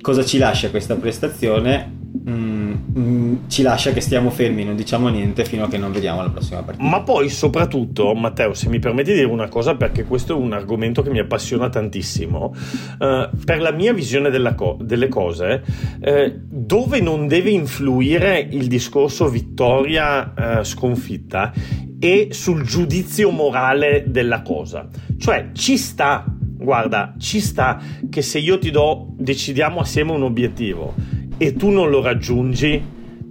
[0.00, 2.01] Cosa ci lascia questa prestazione?
[2.14, 6.20] Mm, mm, ci lascia che stiamo fermi, non diciamo niente fino a che non vediamo
[6.22, 6.86] la prossima partita.
[6.86, 10.52] Ma poi, soprattutto, Matteo, se mi permetti di dire una cosa, perché questo è un
[10.52, 12.54] argomento che mi appassiona tantissimo.
[12.98, 15.62] Uh, per la mia visione co- delle cose,
[16.00, 21.60] uh, dove non deve influire il discorso vittoria-sconfitta uh,
[21.98, 24.86] è sul giudizio morale della cosa.
[25.16, 26.26] Cioè, ci sta
[26.62, 30.94] guarda, ci sta che se io ti do, decidiamo assieme un obiettivo
[31.42, 32.80] e tu non lo raggiungi,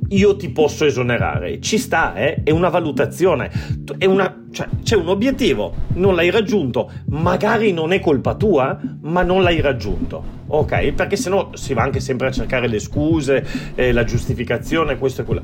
[0.10, 1.62] io ti posso esonerare.
[1.62, 2.44] Ci sta, eh?
[2.44, 3.50] È una valutazione.
[3.98, 6.92] È una, cioè, c'è un obiettivo, non l'hai raggiunto.
[7.06, 10.22] Magari non è colpa tua, ma non l'hai raggiunto.
[10.48, 10.92] Ok?
[10.92, 15.24] Perché sennò si va anche sempre a cercare le scuse, eh, la giustificazione, questo e
[15.24, 15.42] quello.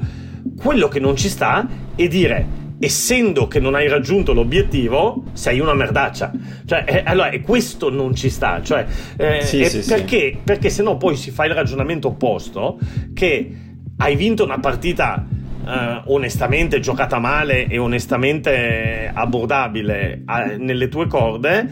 [0.57, 5.73] Quello che non ci sta è dire essendo che non hai raggiunto l'obiettivo, sei una
[5.73, 6.31] merdaccia.
[6.65, 8.61] Cioè, eh, allora, e questo non ci sta.
[8.61, 8.85] Cioè,
[9.17, 10.39] eh, sì, sì, perché, sì.
[10.43, 12.77] perché se no poi si fa il ragionamento opposto
[13.13, 13.51] che
[13.97, 15.25] hai vinto una partita
[15.65, 21.67] eh, onestamente giocata male e onestamente abbordabile eh, nelle tue corde,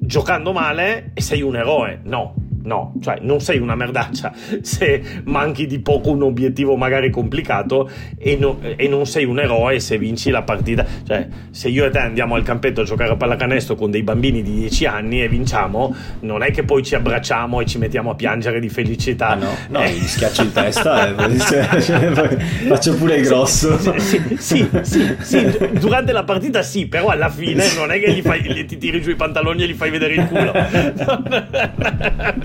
[0.00, 2.00] giocando male e sei un eroe.
[2.04, 2.34] No,
[2.66, 8.36] No, cioè non sei una merdaccia se manchi di poco un obiettivo magari complicato e,
[8.36, 10.84] no, e, non sei un eroe se vinci la partita.
[11.06, 14.42] Cioè, se io e te andiamo al campetto a giocare a pallacanestro con dei bambini
[14.42, 18.14] di 10 anni e vinciamo, non è che poi ci abbracciamo e ci mettiamo a
[18.16, 19.28] piangere di felicità.
[19.28, 19.92] Ah, no, no, eh.
[19.92, 21.14] gli schiaccio in testa e
[22.66, 23.78] faccio pure il grosso.
[23.78, 28.22] Sì, sì, sì, sì, durante la partita sì, però alla fine non è che gli
[28.22, 30.52] fai, gli, ti tiri giù i pantaloni e gli fai vedere il culo.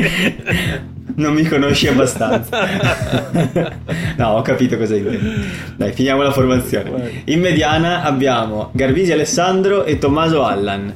[1.15, 2.65] Non mi conosci abbastanza.
[4.17, 5.45] no, ho capito cosa intendi.
[5.75, 7.23] Dai, finiamo la formazione.
[7.25, 10.93] In mediana abbiamo Garbisi Alessandro e Tommaso Allan.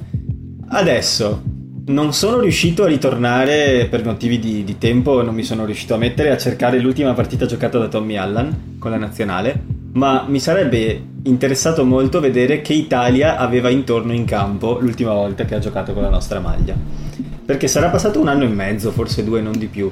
[0.67, 1.43] Adesso
[1.87, 5.97] non sono riuscito a ritornare per motivi di, di, tempo, non mi sono riuscito a
[5.97, 9.61] mettere a cercare l'ultima partita giocata da Tommy Allan con la nazionale,
[9.93, 15.55] ma mi sarebbe interessato molto vedere che Italia aveva intorno in campo l'ultima volta che
[15.55, 17.04] ha giocato con la nostra maglia
[17.45, 19.91] perché sarà passato un anno e mezzo, forse due, non di più.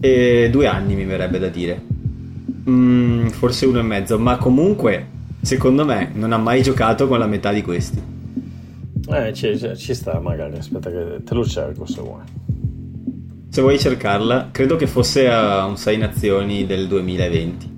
[0.00, 1.82] E due anni mi verrebbe da dire.
[2.68, 5.06] Mm, forse uno e mezzo, ma comunque,
[5.40, 8.14] secondo me, non ha mai giocato con la metà di questi.
[9.08, 12.22] Eh, ci, ci sta magari, aspetta che te lo cerco se vuoi.
[13.48, 17.74] Se vuoi cercarla, credo che fosse a un 6 nazioni del 2020.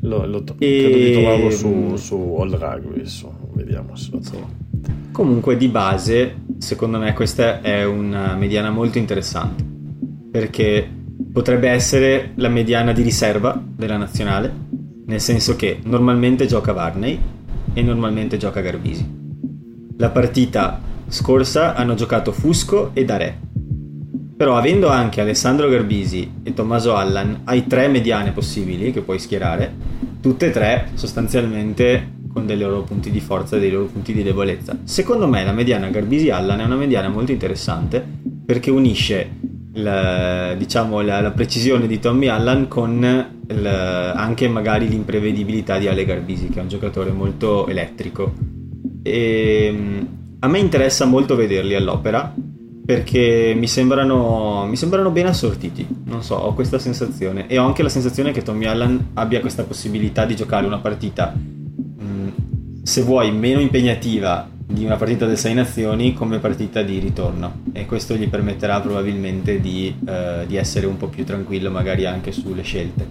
[0.00, 0.78] Lo, lo to- e...
[0.78, 4.48] Credo di trovarlo su, su All Rugby, adesso vediamo se lo trovo.
[5.12, 9.62] Comunque di base, secondo me questa è una mediana molto interessante,
[10.30, 10.88] perché
[11.30, 14.50] potrebbe essere la mediana di riserva della nazionale,
[15.04, 17.20] nel senso che normalmente gioca Varney
[17.74, 19.06] e normalmente gioca Garbisi.
[19.98, 23.38] La partita scorsa hanno giocato Fusco e Dare.
[24.34, 29.72] Però avendo anche Alessandro Garbisi e Tommaso Allan, hai tre mediane possibili che puoi schierare,
[30.20, 34.24] tutte e tre sostanzialmente con dei loro punti di forza e dei loro punti di
[34.24, 34.76] debolezza.
[34.82, 38.04] Secondo me la mediana Garbisi-Allan è una mediana molto interessante
[38.44, 39.30] perché unisce
[39.74, 46.04] la, diciamo, la, la precisione di Tommy Allan con il, anche magari l'imprevedibilità di Ale
[46.04, 48.34] Garbisi che è un giocatore molto elettrico.
[49.02, 50.08] E ehm,
[50.40, 52.34] a me interessa molto vederli all'opera
[52.84, 57.46] perché mi sembrano, mi sembrano ben assortiti, non so, ho questa sensazione.
[57.46, 61.32] E ho anche la sensazione che Tommy Allen abbia questa possibilità di giocare una partita,
[62.84, 67.86] se vuoi, meno impegnativa di una partita delle sei nazioni come partita di ritorno e
[67.86, 72.62] questo gli permetterà probabilmente di, uh, di essere un po' più tranquillo magari anche sulle
[72.62, 73.06] scelte.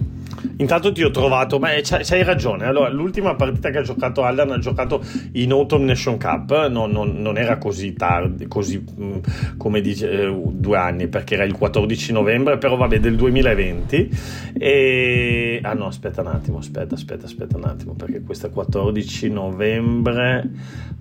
[0.58, 2.66] Intanto ti ho trovato, ma c'hai ragione.
[2.66, 5.02] Allora, l'ultima partita che ha giocato Allan ha giocato
[5.34, 9.18] in Autumn Nation Cup, no, non, non, era così tardi, così mm,
[9.58, 14.10] come dice, eh, due anni, perché era il 14 novembre, però vabbè, del 2020.
[14.58, 15.60] E...
[15.64, 20.50] Ah no, aspetta un attimo, aspetta, aspetta, aspetta un attimo, perché questo è 14 novembre.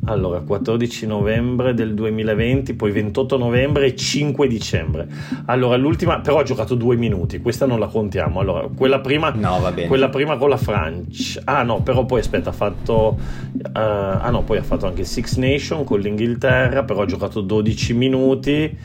[0.07, 5.07] Allora, 14 novembre del 2020, poi 28 novembre e 5 dicembre.
[5.47, 8.40] Allora, l'ultima, però ha giocato due minuti, questa non la contiamo.
[8.40, 9.89] Allora, quella prima No, va bene.
[9.89, 11.41] Quella prima con la Francia.
[11.45, 13.19] Ah no, però poi aspetta, ha fatto...
[13.55, 17.95] Uh, ah no, poi ha fatto anche Six Nation con l'Inghilterra, però ha giocato 12
[17.95, 18.79] minuti.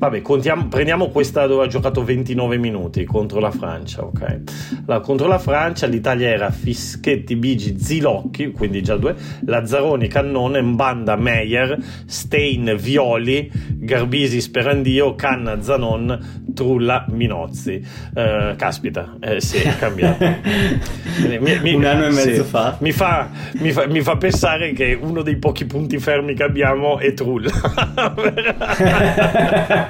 [0.00, 4.40] Vabbè, contiamo, prendiamo questa dove ha giocato 29 minuti contro la Francia, ok?
[4.86, 11.16] Allora, contro la Francia l'Italia era Fischetti, Bigi, Zilocchi, quindi già due, Lazzaroni, Cannone, Mbanda,
[11.16, 17.86] Meyer, Stein, Violi, Garbisi, Sperandio, Canna, Zanon, Trulla, Minozzi.
[18.14, 20.24] Uh, caspita, eh, sì, è cambiato.
[21.28, 22.78] mi, mi, Un anno e mezzo sì, fa.
[22.80, 26.98] Mi fa, mi, fa, mi fa pensare che uno dei pochi punti fermi che abbiamo
[26.98, 27.50] è Trulla.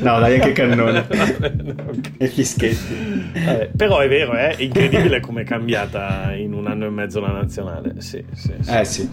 [0.00, 1.06] no, dai, anche Cannone.
[2.18, 3.30] e Fischetti.
[3.44, 4.56] Vabbè, però è vero, eh?
[4.56, 7.94] è incredibile come è cambiata in un anno e mezzo la nazionale.
[7.98, 9.08] Sì, sì, sì, eh sì.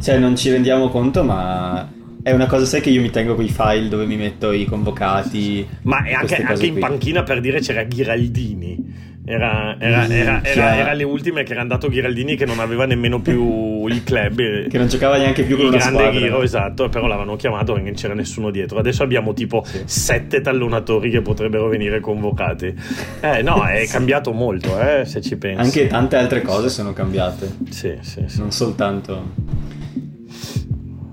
[0.00, 1.88] Cioè, non ci rendiamo conto, ma
[2.22, 5.66] è una cosa, sai che io mi tengo quei file dove mi metto i convocati.
[5.82, 9.14] Ma anche, anche in panchina per dire c'era Ghiraldini.
[9.28, 10.40] Era, era, era,
[10.76, 14.68] era, le ultime che era andato Ghiraldini che non aveva nemmeno più il club.
[14.68, 16.20] che non giocava neanche più con il grande squadra.
[16.20, 18.78] Ghiro, esatto, però l'avevano chiamato perché non c'era nessuno dietro.
[18.78, 19.82] Adesso abbiamo tipo sì.
[19.84, 22.72] sette tallonatori che potrebbero venire convocati.
[23.20, 25.60] Eh no, è cambiato molto, eh, se ci pensi.
[25.60, 27.50] Anche tante altre cose sono cambiate.
[27.70, 28.38] Sì, sì, sì.
[28.38, 29.74] Non soltanto...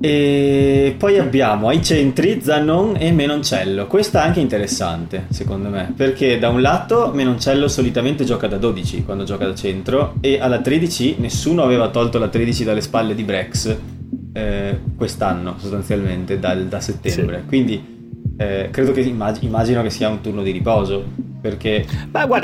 [0.06, 3.88] E poi abbiamo ai centri Zanon e Menoncello.
[3.88, 9.06] Questa è anche interessante, secondo me, perché da un lato Menoncello solitamente gioca da 12
[9.06, 13.24] quando gioca da centro e alla 13 nessuno aveva tolto la 13 dalle spalle di
[13.24, 13.78] Brex
[14.34, 17.40] eh, quest'anno, sostanzialmente, dal, da settembre.
[17.40, 17.48] Sì.
[17.48, 21.02] Quindi eh, credo che immag- immagino che sia un turno di riposo,
[21.40, 21.86] perché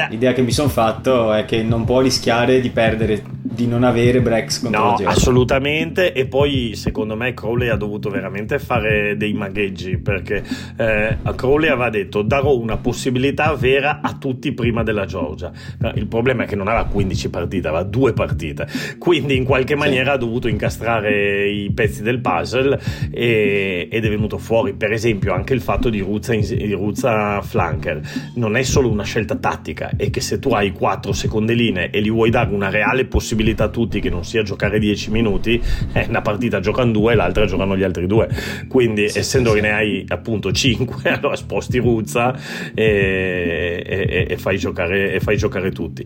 [0.10, 4.21] l'idea che mi sono fatto è che non può rischiare di perdere di non avere
[4.21, 6.13] Brex contro no, assolutamente.
[6.13, 10.43] E poi secondo me Crowley ha dovuto veramente fare dei magheggi perché
[10.77, 15.51] eh, Crowley aveva detto darò una possibilità vera a tutti prima della Georgia
[15.95, 18.67] il problema è che non aveva 15 partite aveva due partite.
[18.97, 20.09] Quindi in qualche maniera sì.
[20.12, 22.79] ha dovuto incastrare i pezzi del puzzle
[23.12, 28.01] e, ed è venuto fuori per esempio anche il fatto di Ruzza, di Ruzza flanker.
[28.35, 32.01] Non è solo una scelta tattica è che se tu hai quattro seconde linee e
[32.01, 35.62] gli vuoi dare una reale possibilità possibilità a tutti che non sia giocare 10 minuti,
[35.93, 38.28] eh, una partita giocano due e l'altra giocano gli altri due.
[38.67, 42.38] Quindi, sì, essendo sì, che ne hai appunto 5, allora sposti Ruzza
[42.73, 46.06] e, e, e, fai, giocare, e fai giocare tutti.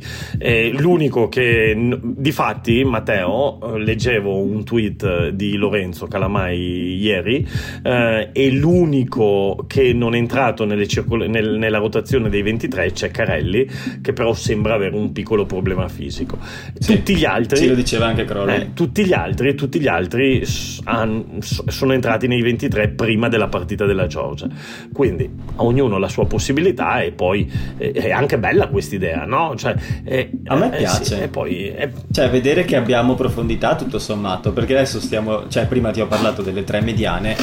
[0.74, 7.48] L'unico che, di fatti, Matteo, leggevo un tweet di Lorenzo Calamai ieri,
[7.82, 13.68] eh, e l'unico che non è entrato circol- nel, nella rotazione dei 23 c'è Carelli,
[14.02, 16.38] che però sembra avere un piccolo problema fisico.
[16.78, 16.98] Sì.
[16.98, 18.56] Tutti gli gli altri Ci lo diceva anche Crowley.
[18.62, 20.44] eh, tutti gli altri, tutti gli altri
[20.86, 24.48] han- sono entrati nei 23 prima della partita della Georgia.
[24.92, 29.54] Quindi a ognuno la sua possibilità e poi eh, è anche bella questa idea, no?
[29.56, 31.04] Cioè, eh, A me eh, piace.
[31.06, 35.66] sì, e poi eh, Cioè, vedere che abbiamo profondità tutto sommato, perché adesso stiamo, cioè,
[35.68, 37.36] prima ti ho parlato delle tre mediane.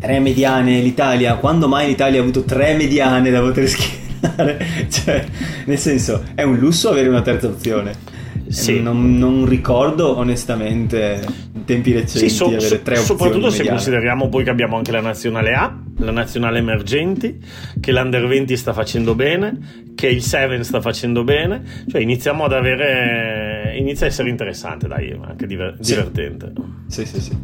[0.00, 4.66] Tre mediane l'Italia, quando mai l'Italia ha avuto tre mediane da poter schierare?
[4.88, 5.24] Cioè,
[5.66, 8.14] nel senso, è un lusso avere una terza opzione.
[8.48, 8.80] Sì.
[8.80, 11.20] Non, non ricordo onestamente
[11.54, 13.04] in tempi recenti Sì, so- avere so- tre opzioni.
[13.20, 13.76] soprattutto se mediane.
[13.76, 17.38] consideriamo poi che abbiamo anche la nazionale A, la nazionale emergenti,
[17.80, 22.52] che l'Under 20 sta facendo bene, che il 7 sta facendo bene, cioè iniziamo ad
[22.52, 25.94] avere inizia a essere interessante, dai, anche diver- Sì.
[25.94, 26.52] divertente.
[26.86, 27.36] Sì, sì, sì.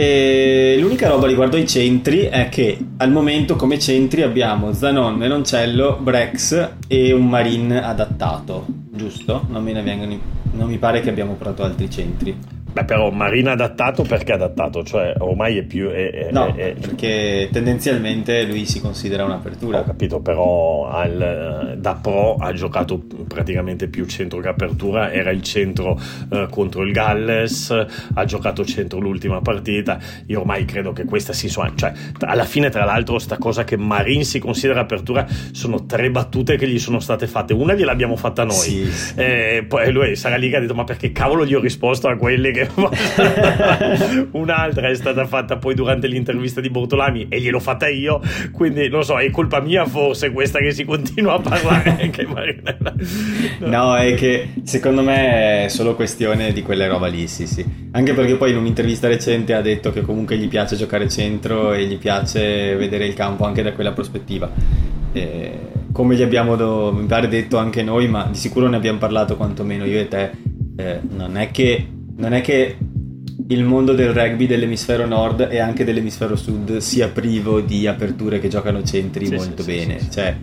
[0.00, 5.98] E l'unica roba riguardo ai centri è che al momento come centri abbiamo Zanon, Menoncello,
[6.00, 9.46] Brex e un Marin adattato, giusto?
[9.50, 10.18] Non, vengono,
[10.52, 12.34] non mi pare che abbiamo provato altri centri.
[12.72, 14.84] Beh, però Marina adattato perché adattato?
[14.84, 15.88] Cioè, ormai è più.
[15.88, 19.82] È, è- No, è- perché tendenzialmente lui si considera Ho un'apertura.
[19.82, 25.98] capito, però al- da pro ha giocato praticamente più centro che apertura, era il centro
[26.30, 27.70] eh, contro il Galles,
[28.14, 29.98] ha giocato centro l'ultima partita.
[30.26, 31.72] Io ormai credo che questa si suona.
[31.74, 36.56] Cioè, alla fine, tra l'altro, sta cosa che Marin si considera apertura sono tre battute
[36.56, 37.52] che gli sono state fatte.
[37.52, 38.54] Una gliel'abbiamo fatta noi.
[38.54, 39.14] Sì, sì.
[39.16, 42.16] E poi lui sarà lì che ha detto: Ma perché cavolo gli ho risposto a
[42.16, 42.58] quelli che.
[44.32, 48.20] Un'altra è stata fatta poi durante l'intervista di Bortolami e gliel'ho fatta io.
[48.52, 52.10] Quindi non so, è colpa mia forse questa che si continua a parlare.
[52.30, 52.94] Marinella-
[53.60, 57.64] No, è che secondo me è solo questione di quella roba lì, sì, sì.
[57.92, 61.84] Anche perché poi in un'intervista recente ha detto che comunque gli piace giocare centro e
[61.86, 64.50] gli piace vedere il campo anche da quella prospettiva.
[65.12, 65.58] E
[65.92, 69.36] come gli abbiamo, do- mi pare, detto anche noi, ma di sicuro ne abbiamo parlato
[69.36, 70.30] quantomeno io e te,
[70.76, 71.86] eh, non, è che,
[72.20, 72.76] non è che
[73.48, 78.48] il mondo del rugby dell'emisfero nord e anche dell'emisfero sud sia privo di aperture che
[78.48, 79.98] giocano centri Sì, molto sì, bene.
[80.00, 80.10] sì.
[80.10, 80.36] Cioè,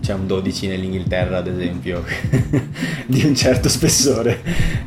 [0.00, 2.02] c'è un 12 nell'Inghilterra, ad esempio,
[3.06, 4.40] di un certo spessore.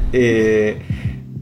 [0.09, 0.77] E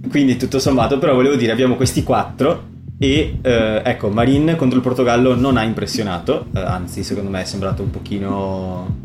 [0.09, 2.73] quindi, tutto sommato, però volevo dire, abbiamo questi quattro.
[2.97, 7.45] E eh, ecco, Marin contro il Portogallo non ha impressionato, eh, anzi, secondo me è
[7.45, 8.97] sembrato un pochino.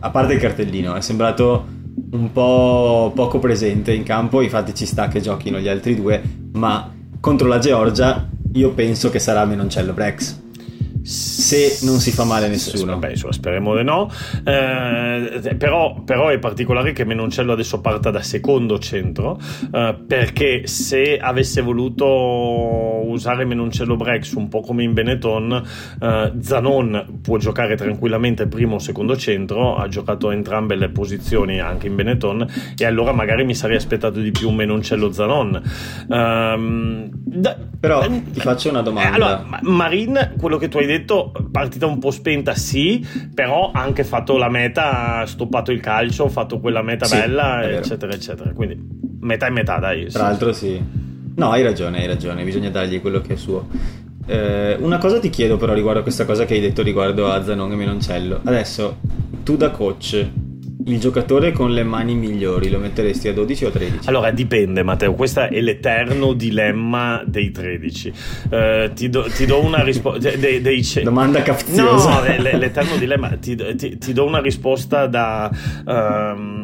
[0.00, 1.66] A parte il cartellino, è sembrato
[2.12, 4.40] un po' poco presente in campo.
[4.40, 9.18] Infatti, ci sta che giochino gli altri due, ma contro la Georgia, io penso che
[9.18, 10.40] sarà Menoncello Brex.
[11.02, 12.92] Se non si fa male nessuno.
[12.92, 14.10] Vabbè, insomma, speriamo di no.
[14.44, 19.38] Eh, però, però è particolare che Menoncello adesso parta da secondo centro,
[19.72, 22.06] eh, perché se avesse voluto
[23.08, 25.62] usare Menoncello Brex un po' come in Benetton,
[26.00, 31.86] eh, Zanon può giocare tranquillamente primo o secondo centro, ha giocato entrambe le posizioni anche
[31.86, 35.62] in Benetton, e allora magari mi sarei aspettato di più un Menoncello Zanon.
[36.10, 39.10] Ehm, da- Però ehm, ti faccio una domanda.
[39.10, 43.70] eh, allora, Ma- Marin, quello che tu hai detto, partita un po' spenta, sì, però
[43.72, 47.68] ha anche fatto la meta, ha stoppato il calcio, ha fatto quella meta Sì, bella,
[47.68, 48.52] eccetera, eccetera.
[48.52, 48.78] Quindi
[49.20, 50.06] metà e metà, dai.
[50.06, 50.82] Tra l'altro sì.
[51.36, 53.68] No, hai ragione, hai ragione, bisogna dargli quello che è suo.
[54.26, 57.42] Eh, una cosa ti chiedo però riguardo a questa cosa che hai detto riguardo a
[57.42, 58.40] Zanon e Menoncello.
[58.44, 58.98] Adesso,
[59.42, 60.28] tu da coach,
[60.86, 64.08] il giocatore con le mani migliori lo metteresti a 12 o a 13?
[64.08, 68.12] Allora dipende Matteo, questo è l'eterno dilemma dei 13.
[68.50, 70.30] Eh, ti, do, ti do una risposta...
[70.36, 72.22] dei, dei Domanda capziosa.
[72.22, 75.50] No, l'eterno dilemma, ti, ti- ti do una risposta da...
[75.86, 76.59] ehm,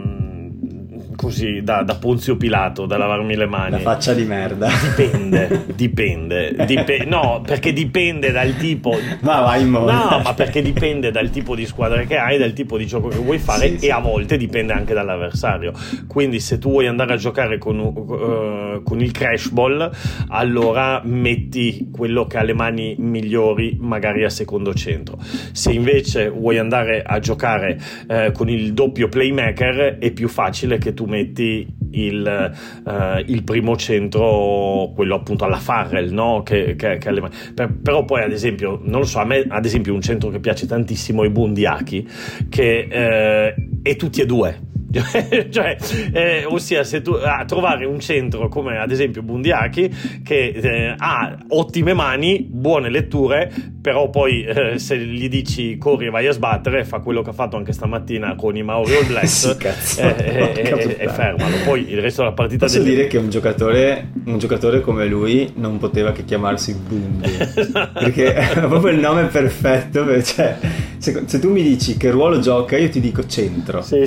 [1.17, 3.71] così, da, da Ponzio Pilato, da lavarmi le mani.
[3.73, 4.69] La faccia di merda.
[4.69, 8.97] Dipende, dipende, dipe- no, perché dipende dal tipo.
[9.23, 9.91] Ma vai in modo.
[9.91, 13.17] No, ma perché dipende dal tipo di squadra che hai, dal tipo di gioco che
[13.19, 13.91] vuoi fare Sì, e sì.
[13.91, 15.73] a volte dipende anche dall'avversario.
[16.07, 19.91] Quindi se tu vuoi andare a giocare con, eh, con il crash ball,
[20.29, 25.19] allora metti quello che ha le mani migliori magari a secondo centro.
[25.53, 30.93] Se invece vuoi andare a giocare eh, con il doppio playmaker, è più facile che
[30.95, 36.43] tu metti il, eh, il primo centro, quello appunto alla Farrell, no?
[36.43, 37.35] che, che- che ha le mani.
[37.55, 40.41] Per- però poi ad esempio, non lo so, a me ad esempio un centro che
[40.41, 42.07] piace tantissimo è Bundiaki,
[42.49, 44.61] che eh, è tutti e due.
[45.51, 45.77] cioè,
[46.13, 49.91] eh, ossia, se tu a trovare un centro come ad esempio Bundiaki
[50.23, 53.51] che eh, ha ottime mani, buone letture,
[53.81, 57.35] però poi eh, se gli dici corri e vai a sbattere, fa quello che ha
[57.35, 60.01] fatto anche stamattina con i Mauri All Blacks cazzo.
[60.01, 61.57] eh, eh, eh, e fermalo.
[61.65, 65.53] Poi il resto della partita Posso del- dire che un giocatore, un giocatore come lui
[65.57, 67.31] non poteva che chiamarsi Bundy
[67.93, 70.59] perché era proprio il nome perfetto per- cioè,
[70.99, 73.83] se, se, tu mi dici che ruolo gioca, io ti dico centro.
[73.83, 74.03] Sì,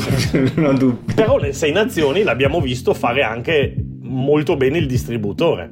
[0.55, 1.13] non dubbi.
[1.13, 5.69] Però nel Sei Nazioni l'abbiamo visto fare anche molto bene il distributore.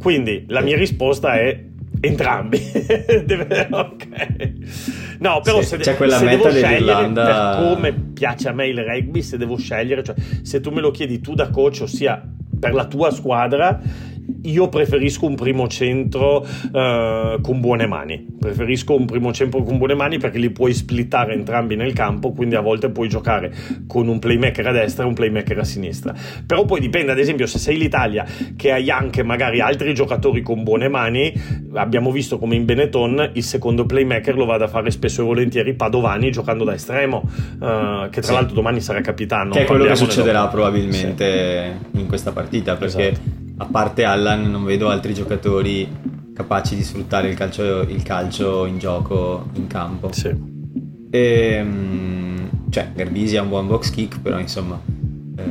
[0.00, 1.64] Quindi la mia risposta è
[2.00, 2.58] entrambi.
[3.24, 3.68] Deve...
[3.70, 4.06] ok.
[5.18, 7.24] No, però sì, se, c'è quella se meta devo dell'Irlanda...
[7.24, 10.90] per come piace a me il rugby, se devo scegliere, cioè se tu me lo
[10.90, 12.26] chiedi tu da coach, ossia
[12.58, 13.80] per la tua squadra,
[14.42, 18.26] io preferisco un primo centro uh, con buone mani.
[18.38, 22.54] Preferisco un primo centro con buone mani perché li puoi splittare entrambi nel campo, quindi
[22.54, 23.52] a volte puoi giocare
[23.86, 26.14] con un playmaker a destra e un playmaker a sinistra.
[26.46, 28.26] Però poi dipende, ad esempio, se sei l'Italia
[28.56, 31.32] che hai anche magari altri giocatori con buone mani,
[31.74, 35.74] abbiamo visto come in Benetton il secondo playmaker lo vada a fare spesso e volentieri
[35.74, 38.32] Padovani giocando da estremo, uh, che tra sì.
[38.32, 39.52] l'altro domani sarà capitano.
[39.52, 40.52] Che è quello che succederà dopo.
[40.52, 42.00] probabilmente sì.
[42.00, 43.39] in questa partita perché esatto.
[43.60, 45.86] A parte Allan non vedo altri giocatori
[46.34, 50.10] capaci di sfruttare il calcio, il calcio in gioco in campo.
[50.12, 50.28] Sì.
[51.10, 54.80] E, ehm, cioè, Garbisi ha un buon box kick, però insomma,
[55.36, 55.42] eh,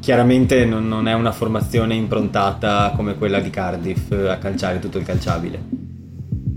[0.00, 5.04] chiaramente non, non, è una formazione improntata come quella di Cardiff a calciare tutto il
[5.04, 5.62] calciabile.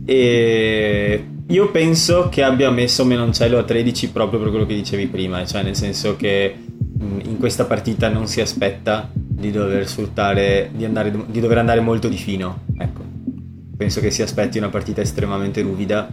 [0.05, 5.45] E io penso che abbia messo Menoncello a 13 proprio per quello che dicevi prima,
[5.45, 6.55] cioè nel senso che
[6.99, 9.09] in questa partita non si aspetta
[9.43, 12.61] di dover sfruttare, di, andare, di dover andare molto di fino.
[12.77, 13.01] Ecco.
[13.75, 16.07] Penso che si aspetti una partita estremamente ruvida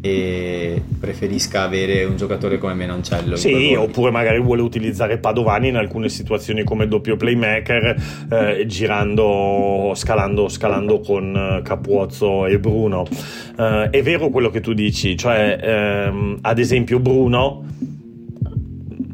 [0.00, 3.36] e preferisca avere un giocatore come Menoncello.
[3.36, 10.48] Sì, oppure magari vuole utilizzare Padovani in alcune situazioni come doppio playmaker, eh, girando, scalando,
[10.48, 13.06] scalando con eh, Capuozzo e Bruno.
[13.58, 17.64] Eh, è vero quello che tu dici, cioè ehm, ad esempio Bruno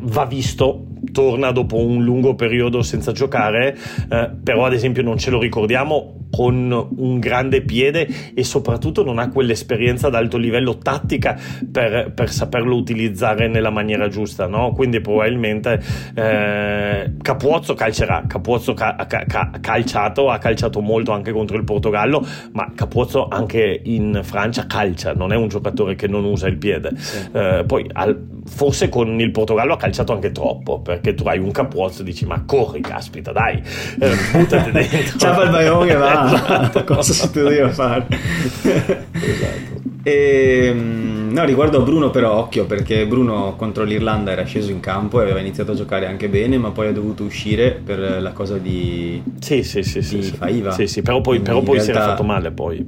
[0.03, 3.77] va visto torna dopo un lungo periodo senza giocare,
[4.11, 9.19] eh, però ad esempio non ce lo ricordiamo con un grande piede e soprattutto non
[9.19, 11.35] ha quell'esperienza ad alto livello tattica
[11.73, 14.73] per, per saperlo utilizzare nella maniera giusta, no?
[14.73, 15.83] quindi probabilmente
[16.15, 22.23] eh, Capuozzo calcerà, Capuozzo ca- ca- ca- calciato, ha calciato molto anche contro il Portogallo,
[22.53, 26.91] ma Capuozzo anche in Francia calcia, non è un giocatore che non usa il piede.
[26.97, 27.31] Sì.
[27.33, 31.51] Eh, poi al, forse con il Portogallo ha calciato anche troppo, perché tu hai un
[31.51, 33.63] Capuozzo e dici ma corri, caspita, dai,
[34.01, 35.19] eh, buttati dentro.
[35.19, 36.85] Ciao il Bayonne va esatto.
[36.95, 39.81] cosa si poteva fare esatto.
[40.03, 44.81] e, ehm, no, riguardo a Bruno però occhio perché Bruno contro l'Irlanda era sceso in
[44.81, 48.33] campo e aveva iniziato a giocare anche bene ma poi ha dovuto uscire per la
[48.33, 51.85] cosa di sì sì sì, sì, Faiva sì, sì, però poi, però poi realtà...
[51.85, 52.85] si era fatto male poi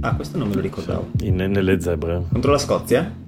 [0.00, 3.24] ah questo non me lo ricordavo sì, in, nelle zebre contro la Scozia?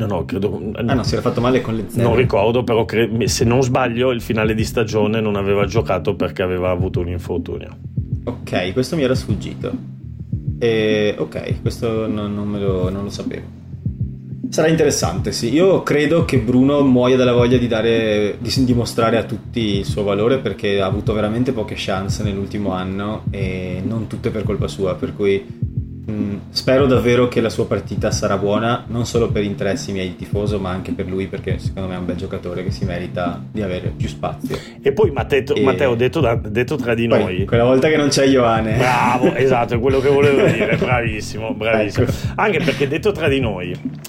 [0.00, 0.72] No, no, credo.
[0.76, 2.02] Ah, no, si era fatto male con le zebre.
[2.02, 6.42] Non ricordo, però cre- se non sbaglio, il finale di stagione non aveva giocato perché
[6.42, 7.76] aveva avuto un infortunio.
[8.24, 9.98] Ok, questo mi era sfuggito.
[10.58, 13.58] E, ok, questo non, non, lo, non, lo, sapevo.
[14.48, 15.52] Sarà interessante, sì.
[15.52, 20.02] Io credo che Bruno muoia dalla voglia di, dare, di dimostrare a tutti il suo
[20.02, 24.94] valore perché ha avuto veramente poche chance nell'ultimo anno e non tutte per colpa sua,
[24.94, 25.59] per cui
[26.50, 30.58] spero davvero che la sua partita sarà buona, non solo per interessi miei di tifoso,
[30.58, 33.62] ma anche per lui, perché secondo me è un bel giocatore che si merita di
[33.62, 34.56] avere più spazio.
[34.80, 35.60] E poi Matteo, e...
[35.62, 37.44] Matteo detto, da, detto, tra di poi, noi.
[37.44, 38.76] Quella volta che non c'è Ioane.
[38.76, 42.06] Bravo, esatto, è quello che volevo dire, bravissimo, bravissimo.
[42.06, 42.14] Ecco.
[42.36, 44.08] Anche perché detto tra di noi.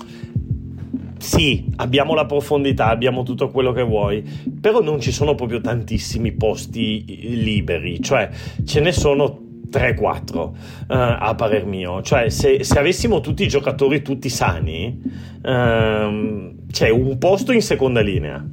[1.17, 4.23] Sì, abbiamo la profondità, abbiamo tutto quello che vuoi,
[4.59, 7.05] però non ci sono proprio tantissimi posti
[7.43, 8.27] liberi, cioè
[8.65, 10.51] ce ne sono 3-4 uh,
[10.87, 12.01] eh, a parer mio.
[12.01, 15.01] Cioè, se, se, avessimo tutti i giocatori tutti sani,
[15.41, 18.45] uh, c'è un posto in seconda linea,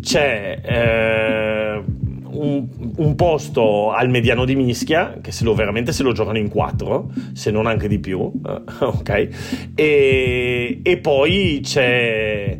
[0.00, 1.84] c'è uh,
[2.38, 6.48] un, un, posto al mediano di mischia, che se lo, veramente se lo giocano in
[6.48, 9.28] 4, se non anche di più, eh, ok?
[9.74, 12.58] E, e poi c'è...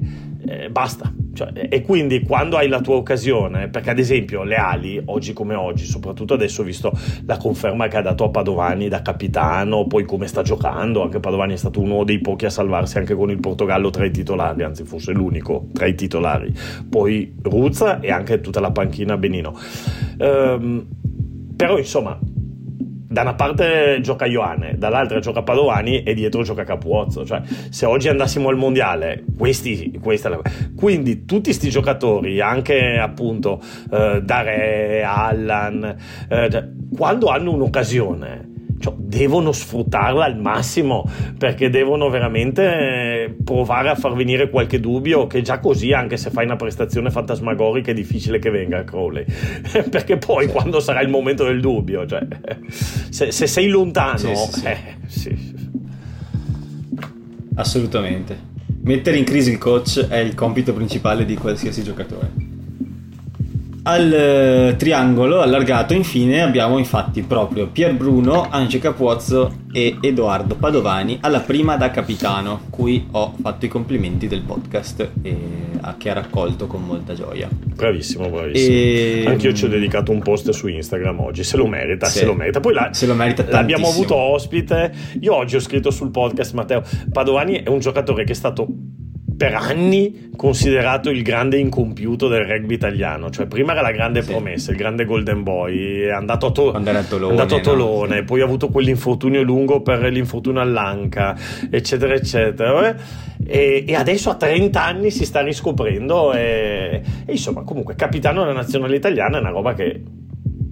[0.49, 5.01] Eh, basta cioè, e quindi quando hai la tua occasione, perché ad esempio le ali,
[5.05, 6.91] oggi come oggi, soprattutto adesso visto
[7.27, 11.53] la conferma che ha dato a Padovani da capitano, poi come sta giocando, anche Padovani
[11.53, 14.85] è stato uno dei pochi a salvarsi anche con il Portogallo tra i titolari, anzi
[14.85, 16.55] forse l'unico tra i titolari,
[16.89, 19.55] poi Ruzza e anche tutta la panchina Benino.
[20.17, 20.87] Ehm,
[21.55, 22.19] però insomma
[23.17, 27.25] da una parte gioca Ioane, dall'altra gioca Padovani e dietro gioca Capuozzo.
[27.25, 27.41] Cioè,
[27.71, 30.39] se oggi andassimo al mondiale, questi, questa la...
[30.77, 33.59] quindi tutti questi giocatori, anche appunto
[33.91, 35.97] eh, Dare, Allan,
[36.29, 38.46] eh, cioè, quando hanno un'occasione
[38.87, 41.09] cioè, devono sfruttarla al massimo
[41.39, 46.45] perché devono veramente provare a far venire qualche dubbio che già così anche se fai
[46.45, 49.25] una prestazione fantasmagorica è difficile che venga Crowley
[49.91, 50.53] perché poi sì.
[50.53, 52.27] quando sarà il momento del dubbio cioè,
[53.09, 54.35] se, se, sei lontano sì,
[55.07, 55.35] sì, eh,
[57.57, 58.55] assolutamente.
[58.83, 62.56] Mettere in crisi il coach è il compito principale di qualsiasi giocatore.
[63.89, 71.19] Al eh, triangolo allargato infine abbiamo infatti proprio Pier Bruno, Ange Capuozzo e Edoardo Padovani
[71.21, 75.39] alla prima da capitano, cui ho fatto i complimenti del podcast e
[75.83, 77.49] a che ha raccolto con molta gioia.
[77.49, 78.75] Bravissimo, bravissimo.
[78.75, 79.25] E...
[79.25, 82.35] Anch'io ci ho dedicato un post su Instagram oggi, se lo merita, sì, se lo
[82.35, 82.59] merita.
[82.59, 84.93] Poi la, se lo merita l'abbiamo avuto ospite.
[85.21, 86.83] Io oggi ho scritto sul podcast, Matteo,
[87.13, 88.67] Padovani è un giocatore che è stato
[89.37, 93.31] per anni considerato il grande incompiuto del rugby italiano.
[93.31, 94.31] Cioè, prima era la grande sì.
[94.31, 98.25] promessa, il grande Golden Boy, è andato a, to- Tolone, andato a Tolone no?
[98.25, 101.37] poi ha avuto quell'infortunio lungo per l'infortunio all'anca,
[101.71, 102.97] eccetera, eccetera.
[103.47, 106.33] E, e, adesso a 30 anni si sta riscoprendo.
[106.33, 110.03] E, e insomma, comunque, capitano della nazionale italiana è una roba che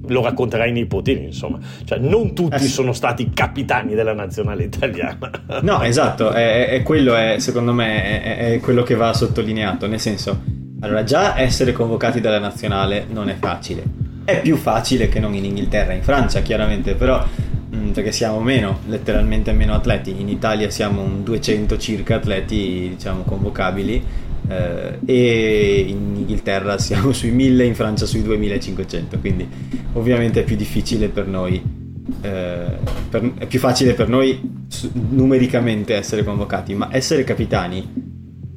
[0.08, 1.58] lo racconterai ai nipotini, insomma.
[1.84, 2.68] Cioè, non tutti eh sì.
[2.68, 5.30] sono stati capitani della nazionale italiana.
[5.62, 10.00] No, esatto, è, è quello, è, secondo me, è, è, quello che va sottolineato, nel
[10.00, 10.40] senso,
[10.80, 13.82] allora già essere convocati dalla nazionale non è facile.
[14.24, 17.24] È più facile che non in Inghilterra, in Francia, chiaramente, però
[17.74, 20.20] mm, perché siamo meno, letteralmente meno atleti.
[20.20, 27.30] In Italia siamo un 200 circa atleti, diciamo, convocabili eh, e in Inghilterra siamo sui
[27.30, 29.48] 1000, in Francia sui 2500, quindi
[29.92, 31.62] ovviamente è più difficile per noi,
[32.20, 32.66] eh,
[33.08, 34.38] per, è più facile per noi
[35.10, 37.88] numericamente essere convocati, ma essere capitani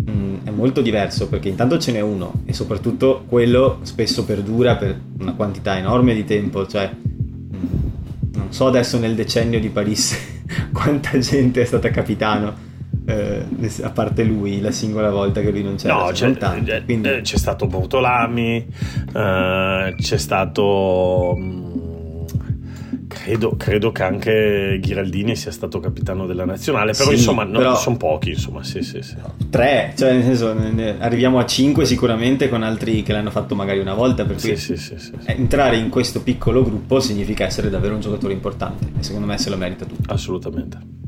[0.06, 4.76] mh, mm, è molto diverso perché intanto ce n'è uno e soprattutto quello spesso perdura
[4.76, 7.66] per una quantità enorme di tempo, cioè mh, mm,
[8.34, 10.18] non so adesso nel decennio di París
[10.74, 12.67] quanta gente è stata capitano
[13.08, 13.46] eh,
[13.84, 17.08] a parte lui la singola volta che lui non c'era no, c'è, tanti, eh, quindi...
[17.08, 18.68] Eh, c'è stato Bortolami
[19.14, 22.26] eh, c'è stato mm,
[23.08, 27.78] credo, credo, che anche Ghiraldini sia stato capitano della nazionale però sì, insomma però...
[27.78, 29.16] sono pochi insomma sì sì sì.
[29.50, 30.54] Tre cioè nel senso
[31.00, 34.98] arriviamo a cinque sicuramente con altri che l'hanno fatto magari una volta perché sì, sì,
[34.98, 39.38] sì, entrare in questo piccolo gruppo significa essere davvero un giocatore importante e secondo me
[39.38, 40.12] se lo merita tutto.
[40.12, 41.07] Assolutamente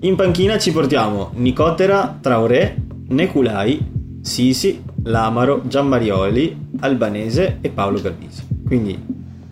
[0.00, 2.74] in panchina ci portiamo Nicotera, Traoré,
[3.08, 8.46] Neculai, Sisi, Lamaro, Giammarioli, Albanese e Paolo Garbisi.
[8.66, 8.98] Quindi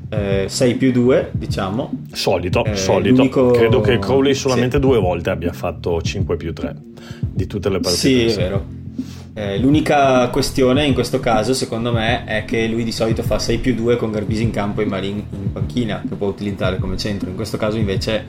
[0.09, 2.05] eh, 6 più 2, diciamo.
[2.13, 3.17] Solito, eh, solito.
[3.17, 3.51] L'unico...
[3.51, 4.83] Credo che Crowley solamente sì.
[4.83, 6.77] due volte abbia fatto 5 più 3
[7.21, 7.99] di tutte le partite.
[7.99, 8.77] Sì, è vero.
[9.35, 13.59] Eh, l'unica questione in questo caso, secondo me, è che lui di solito fa 6
[13.59, 17.29] più 2 con Garbisi in campo e Marin in panchina, che può utilizzare come centro.
[17.29, 18.25] In questo caso, invece,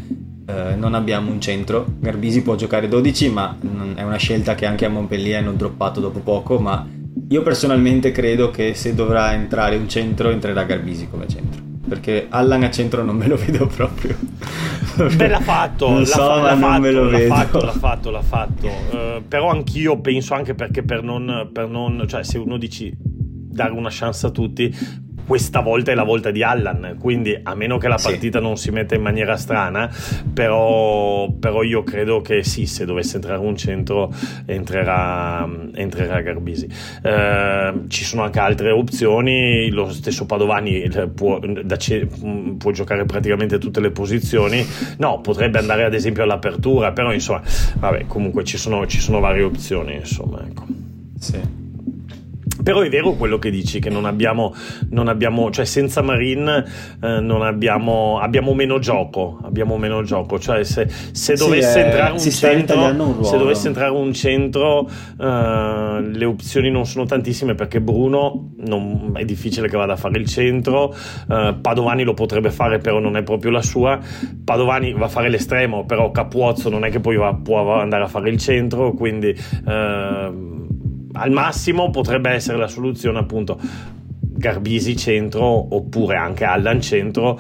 [0.50, 1.86] eh, non abbiamo un centro.
[2.00, 3.56] Garbisi può giocare 12, ma
[3.94, 6.58] è una scelta che anche a Montpellier hanno droppato dopo poco.
[6.58, 6.88] Ma
[7.28, 11.62] io personalmente credo che se dovrà entrare un centro, entrerà Garbisi come centro.
[11.88, 14.18] Perché Allan a centro non me lo vedo proprio.
[15.16, 17.34] Beh, l'ha fatto, non l'ha, so, fa- l'ha non fatto, me lo l'ha vedo.
[17.34, 18.68] Fatto, l'ha fatto, l'ha fatto.
[18.68, 23.72] Uh, però anch'io penso anche perché per non, per non, cioè se uno dici dare
[23.72, 24.74] una chance a tutti,
[25.30, 28.44] questa volta è la volta di Allan, quindi a meno che la partita sì.
[28.44, 29.88] non si metta in maniera strana,
[30.34, 34.12] però, però, io credo che sì, se dovesse entrare un centro
[34.48, 36.68] entrerà, entrerà Garbisi.
[37.04, 41.40] Eh, ci sono anche altre opzioni, lo stesso Padovani eh, può,
[42.58, 44.66] può, giocare praticamente tutte le posizioni,
[44.98, 47.44] no, potrebbe andare ad esempio all'apertura, però insomma,
[47.76, 50.66] vabbè, comunque ci sono, ci sono varie opzioni, insomma, ecco.
[51.20, 51.68] Sì.
[52.64, 54.54] Però è vero quello che dici, che non abbiamo,
[54.90, 56.66] non abbiamo cioè senza Marine
[57.02, 62.12] eh, non abbiamo, abbiamo meno gioco, abbiamo meno gioco, cioè se, se dovesse sì, entrare
[62.12, 64.90] un centro, un se dovesse entrare un centro
[65.20, 70.18] eh, le opzioni non sono tantissime perché Bruno non, è difficile che vada a fare
[70.18, 70.94] il centro,
[71.30, 74.00] eh, Padovani lo potrebbe fare però non è proprio la sua,
[74.44, 78.08] Padovani va a fare l'estremo però Capuozzo non è che poi va, può andare a
[78.08, 80.32] fare il centro, quindi eh,
[81.14, 83.60] al massimo potrebbe essere la soluzione appunto
[84.40, 85.44] Garbisi centro
[85.76, 87.40] oppure anche Allan centro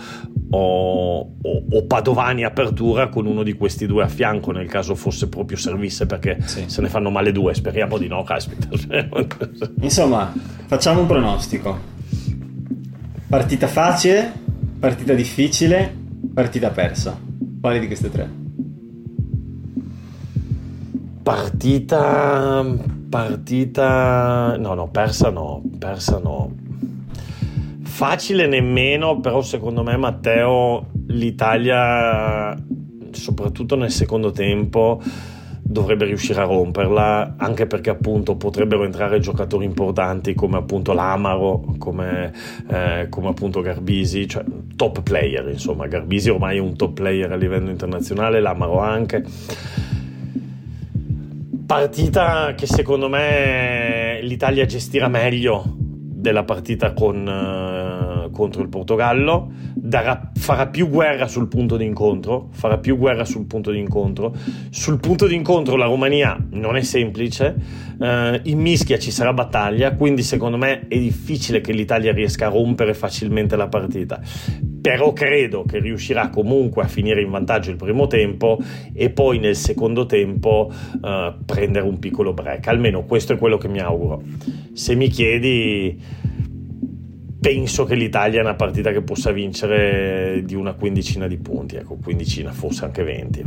[0.52, 5.30] o, o, o, Padovani apertura con uno di questi due a fianco nel caso fosse
[5.30, 6.64] proprio servisse perché sì.
[6.68, 8.68] se ne fanno male due speriamo di no caspita
[9.82, 10.34] insomma
[10.66, 11.78] facciamo un pronostico
[13.28, 14.34] partita facile
[14.80, 15.96] partita difficile
[16.34, 17.18] partita persa
[17.62, 18.30] quale di queste tre?
[21.22, 22.66] partita
[23.10, 26.52] partita no no persa no persa no.
[27.84, 32.56] Facile nemmeno però secondo me Matteo l'Italia
[33.12, 35.02] soprattutto nel secondo tempo
[35.62, 42.34] dovrebbe riuscire a romperla anche perché appunto potrebbero entrare giocatori importanti come appunto l'Amaro come,
[42.68, 44.44] eh, come appunto Garbisi cioè
[44.76, 45.88] top player insomma.
[45.88, 49.24] Garbisi ormai è un top player a livello internazionale l'Amaro anche
[51.70, 60.32] Partita che secondo me l'Italia gestirà meglio della partita con, uh, contro il Portogallo, darà,
[60.36, 64.36] farà più guerra sul punto di incontro, farà più guerra sul punto di incontro.
[64.70, 67.56] Sul punto di incontro la Romania non è semplice,
[67.98, 72.50] uh, in mischia ci sarà battaglia, quindi secondo me è difficile che l'Italia riesca a
[72.50, 74.20] rompere facilmente la partita.
[74.82, 78.60] Però credo che riuscirà comunque a finire in vantaggio il primo tempo
[78.94, 82.68] e poi nel secondo tempo uh, prendere un piccolo break.
[82.68, 84.22] Almeno questo è quello che mi auguro.
[84.74, 85.98] Se mi chiedi
[87.40, 91.98] penso che l'Italia è una partita che possa vincere di una quindicina di punti, ecco,
[92.02, 93.46] quindicina, forse anche 20.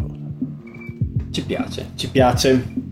[1.30, 2.90] Ci piace, ci piace.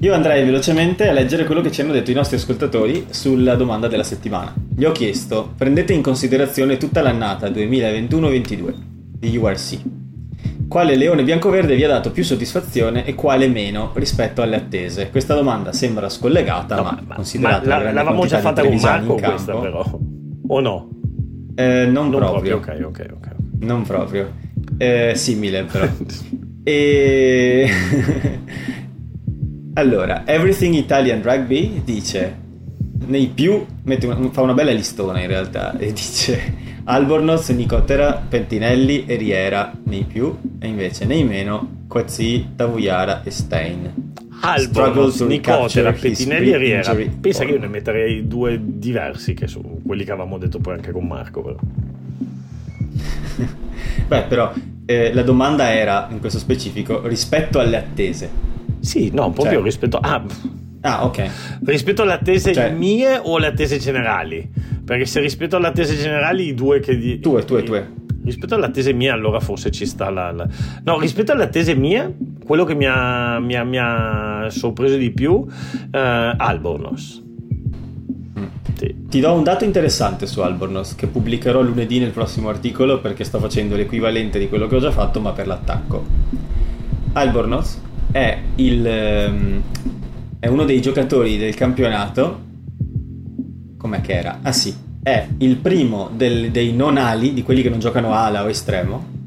[0.00, 3.86] Io andrei velocemente a leggere quello che ci hanno detto i nostri ascoltatori sulla domanda
[3.86, 4.52] della settimana.
[4.74, 8.74] Gli ho chiesto, prendete in considerazione tutta l'annata 2021-22
[9.18, 9.80] di URC.
[10.66, 15.10] Quale leone biancoverde vi ha dato più soddisfazione e quale meno rispetto alle attese?
[15.10, 19.14] Questa domanda sembra scollegata, no, ma, ma considerata ma la, l'avevamo già fatta con Marco
[19.14, 19.84] questa però,
[20.52, 20.88] o no?
[21.54, 22.58] Eh, non, non proprio.
[22.58, 22.88] proprio.
[22.88, 23.26] Ok, ok, ok.
[23.60, 24.32] Non proprio.
[24.78, 25.86] Eh, simile però.
[26.62, 27.70] e...
[29.74, 32.40] Allora, Everything Italian Rugby dice
[33.06, 39.16] nei più, una, fa una bella listona in realtà e dice Albornoz, Nicotera, Pentinelli e
[39.16, 44.01] Riera nei più e invece nei meno Quazzi, Tavuyara e Stein.
[44.42, 46.96] Albornoz, Nicotera, Pentinelli e Riera.
[47.20, 50.92] Pensa che io ne metterei due diversi che sono quelli che avevamo detto poi anche
[50.92, 51.42] con Marco.
[51.42, 51.58] Però.
[54.06, 54.52] Beh, però
[54.84, 58.50] eh, la domanda era in questo specifico rispetto alle attese
[58.82, 59.62] sì, no, proprio cioè...
[59.62, 60.22] rispetto a...
[60.80, 61.30] Ah, ok.
[61.64, 62.72] Rispetto alle attese cioè...
[62.72, 64.50] mie o alle attese generali?
[64.84, 66.96] Perché se rispetto alle attese generali, i due che...
[66.96, 67.20] Di...
[67.20, 67.88] Tue, tue, tue.
[68.24, 70.46] Rispetto alle attese mie, allora forse ci sta la, la...
[70.84, 75.10] No, rispetto alle attese mie, quello che mi ha, mi ha, mi ha sorpreso di
[75.10, 75.44] più,
[75.90, 77.22] eh, Albornoz.
[78.38, 78.44] Mm.
[78.74, 78.94] Sì.
[79.08, 83.38] Ti do un dato interessante su Albornoz che pubblicherò lunedì nel prossimo articolo perché sto
[83.38, 86.04] facendo l'equivalente di quello che ho già fatto ma per l'attacco.
[87.14, 87.80] Albornoz
[88.12, 89.62] è, il, ehm,
[90.38, 92.50] è uno dei giocatori del campionato.
[93.76, 94.38] Com'è che era?
[94.42, 98.44] Ah sì, è il primo del, dei non ali, di quelli che non giocano ala
[98.44, 99.20] o estremo,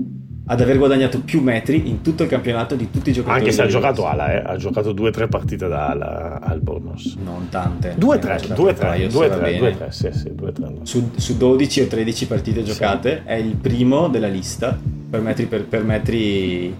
[0.47, 3.39] ad aver guadagnato più metri in tutto il campionato di tutti i giocatori.
[3.39, 4.43] Anche se ha giocato ala, eh?
[4.45, 7.15] ha giocato due o tre partite da ala al bonus.
[7.15, 7.95] Non tante.
[7.97, 10.71] Due o tre, due o tre, due o tre, due tre, sì, sì, due, tre.
[10.83, 13.29] Su, su 12 o 13 partite giocate sì.
[13.29, 14.77] è il primo della lista
[15.09, 16.73] per metri, per, per metri,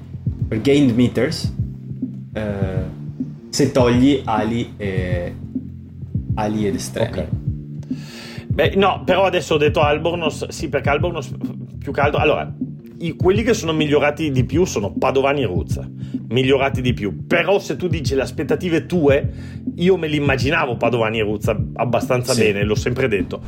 [0.47, 1.51] per gained meters
[2.33, 3.03] eh,
[3.49, 5.35] se togli ali, e,
[6.35, 7.09] ali ed estremi.
[7.09, 7.27] Okay.
[8.55, 11.29] Beh, no, però adesso ho detto Albornoz, sì, perché Albornoz
[11.77, 12.15] più caldo.
[12.15, 12.49] Allora,
[12.99, 15.85] i, quelli che sono migliorati di più sono Padovani e Ruzza,
[16.29, 17.25] migliorati di più.
[17.27, 19.29] Però se tu dici le aspettative tue,
[19.75, 22.43] io me li immaginavo Padovani e Ruzza abbastanza sì.
[22.43, 23.41] bene, l'ho sempre detto.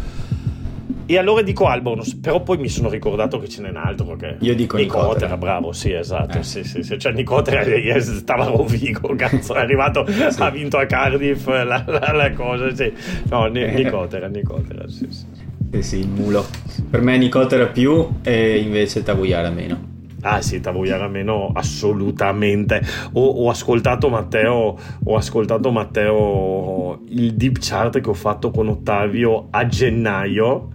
[1.09, 4.17] E allora dico Albornoz, però poi mi sono ricordato che ce n'è un altro.
[4.17, 4.35] Che...
[4.39, 5.37] Io dico Nicotera.
[5.37, 6.39] bravo, sì, esatto.
[6.39, 6.43] Eh.
[6.43, 6.99] Sì, sì, sì.
[6.99, 7.63] Cioè, Nicotera
[8.01, 10.41] stava a Rovigo, cazzo, è arrivato, sì.
[10.41, 12.75] ha vinto a Cardiff la, la, la cosa.
[12.75, 12.91] Sì.
[13.29, 15.25] No, Nicotera, Nicotera, sì, sì.
[15.71, 16.45] Sì, sì, il mulo.
[16.89, 19.95] Per me Nicotera più e invece Tavuiara meno.
[20.21, 22.81] Ah sì, Tavuiara meno assolutamente.
[23.13, 29.47] Ho, ho, ascoltato Matteo, ho ascoltato Matteo il deep chart che ho fatto con Ottavio
[29.51, 30.71] a gennaio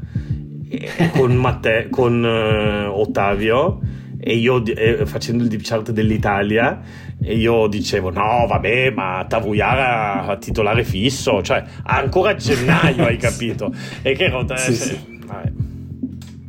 [1.12, 3.80] con, Matte, con uh, Ottavio
[4.24, 6.80] e io eh, facendo il deep chart dell'Italia
[7.20, 13.74] e io dicevo no vabbè ma Tavuiara titolare fisso cioè ancora a gennaio hai capito?
[14.00, 14.84] E che rotta sì, se...
[14.84, 15.20] sì.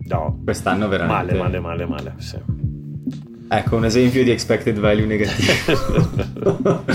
[0.07, 0.41] no.
[0.43, 2.37] Quest'anno veramente male male male male sì.
[3.49, 6.83] ecco un esempio di expected value negativo.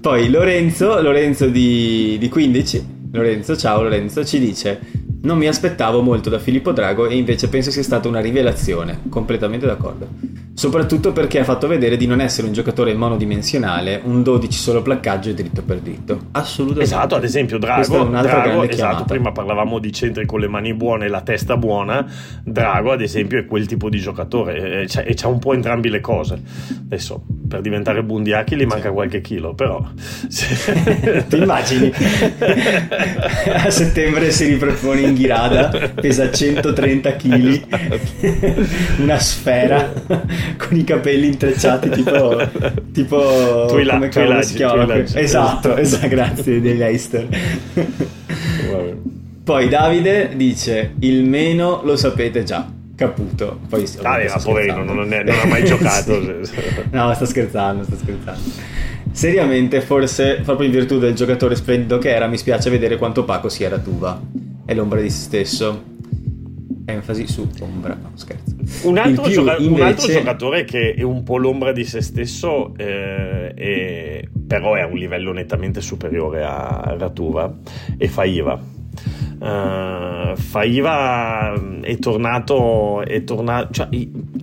[0.00, 4.80] Poi Lorenzo Lorenzo di, di 15 Lorenzo ciao Lorenzo ci dice
[5.22, 9.66] non mi aspettavo molto da Filippo Drago e invece penso sia stata una rivelazione, completamente
[9.66, 10.08] d'accordo.
[10.54, 15.30] Soprattutto perché ha fatto vedere di non essere un giocatore monodimensionale, un 12 solo placcaggio
[15.30, 16.26] e dritto per dritto.
[16.32, 16.84] Assolutamente.
[16.84, 21.08] Esatto, ad esempio Drago, Drago esatto, prima parlavamo di centri con le mani buone e
[21.08, 22.06] la testa buona,
[22.42, 26.40] Drago ad esempio è quel tipo di giocatore e c'ha, un po' entrambi le cose.
[26.84, 29.82] Adesso per diventare Bundiachi gli manca qualche chilo, però...
[30.28, 31.90] Ti immagini?
[33.52, 39.92] a settembre si ripropone in ghirada, pesa 130 kg, una sfera
[40.56, 42.40] con i capelli intrecciati tipo...
[42.92, 44.96] tipo Twila, come Twila, si chiama?
[44.96, 47.28] Esatto, esatto, grazie, dei Leicester.
[49.42, 52.78] Poi Davide dice, il meno lo sapete già.
[52.94, 53.60] Caputo.
[53.68, 56.44] Poi, ah, ma poverino, non, non, non, ha mai giocato.
[56.44, 56.54] sì.
[56.90, 58.40] No, sto scherzando, sto scherzando.
[59.10, 63.48] seriamente, forse proprio in virtù del giocatore splendido che era, mi spiace vedere quanto opaco
[63.48, 64.20] sia Ratuva.
[64.70, 65.82] È l'ombra di se stesso.
[66.84, 68.54] Enfasi su ombra, no scherzo.
[68.86, 69.68] Un altro, gioca- invece...
[69.68, 74.82] un altro, giocatore che è un po' l'ombra di se stesso, eh, è, però è
[74.82, 77.52] a un livello nettamente superiore a Ratuva,
[77.98, 78.78] è Faiva
[79.40, 83.88] Uh, Faiva è tornato, è tornato cioè,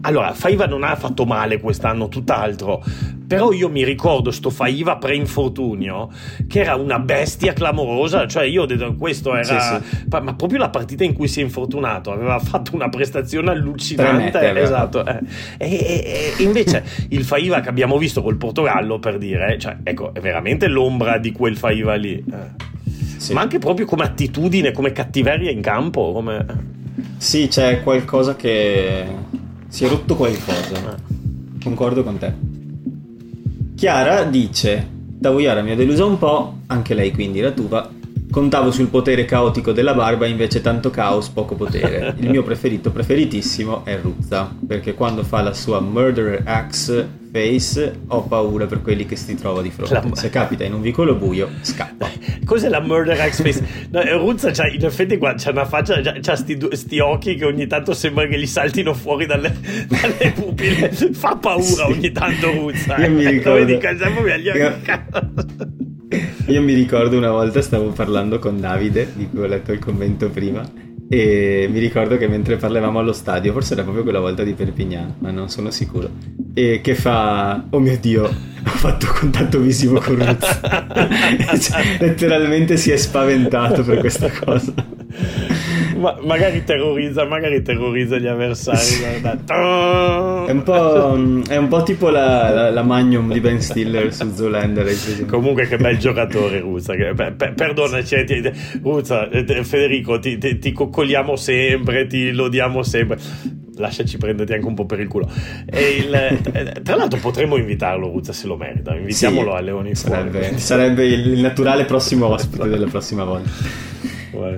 [0.01, 2.83] allora Faiva non ha fatto male quest'anno tutt'altro
[3.27, 6.09] però io mi ricordo sto Faiva pre-infortunio
[6.47, 10.07] che era una bestia clamorosa cioè io ho detto questo era sì, sì.
[10.09, 14.61] ma proprio la partita in cui si è infortunato aveva fatto una prestazione allucinante mette,
[14.61, 15.19] esatto eh.
[15.57, 20.19] e, e, invece il Faiva che abbiamo visto col Portogallo per dire cioè, ecco è
[20.19, 22.75] veramente l'ombra di quel Faiva lì eh
[23.17, 23.33] sì.
[23.33, 26.11] ma anche proprio come attitudine, come cattiveria in campo.
[26.11, 26.45] Come...
[27.17, 29.05] Sì, c'è qualcosa che
[29.67, 30.75] si è rotto qualcosa.
[30.75, 31.61] Eh.
[31.61, 32.56] Concordo con te.
[33.77, 34.89] Chiara dice:
[35.21, 37.87] Tavoiara mi ha deluso un po', anche lei quindi la tuva.
[38.31, 42.15] Contavo sul potere caotico della barba, invece tanto caos, poco potere.
[42.17, 48.23] Il mio preferito, preferitissimo è Ruzza, perché quando fa la sua Murderer Axe face ho
[48.23, 49.93] paura per quelli che si trova di fronte.
[49.93, 50.15] La...
[50.15, 52.09] Se capita in un vicolo buio, scappa.
[52.45, 53.87] Cos'è la Murder Axe face?
[53.91, 57.67] No, Ruzza c'ha, in effetti qua c'ha una faccia, c'ha sti, sti, occhi che ogni
[57.67, 59.55] tanto sembra che gli saltino fuori dalle,
[59.87, 60.91] dalle pupille.
[61.13, 61.81] Fa paura sì.
[61.91, 62.97] ogni tanto Ruzza.
[62.97, 63.65] Io mi ricordo...
[63.65, 65.25] Dico, io...
[66.47, 70.29] Io mi ricordo una volta stavo parlando con Davide, di cui ho letto il commento
[70.29, 70.65] prima,
[71.09, 75.15] e mi ricordo che mentre parlavamo allo stadio, forse era proprio quella volta di Perpignan,
[75.19, 76.09] ma non sono sicuro,
[76.53, 80.59] e che fa, oh mio Dio, ho fatto contatto visivo con Ruz.
[81.61, 84.73] cioè, letteralmente si è spaventato per questa cosa.
[85.97, 88.77] Ma, magari terrorizza, magari terrorizza gli avversari.
[90.47, 94.31] è, un po', è un po' tipo la, la, la Magnum di Ben Stiller su
[94.33, 95.25] Zoolander.
[95.25, 96.93] Comunque, che bel giocatore, Ruzza.
[96.95, 98.41] Che, per, perdonaci, ti,
[98.81, 103.17] Ruzza, eh, Federico, ti, ti, ti coccoliamo sempre, ti lodiamo sempre
[103.77, 105.29] lasciaci prenderti anche un po' per il culo.
[105.71, 108.95] Il, eh, tra l'altro potremmo invitarlo, Ruzza, se lo merita.
[108.95, 113.49] Invitiamolo sì, a Leoni sarebbe, sarebbe, il naturale prossimo ospite della prossima volta.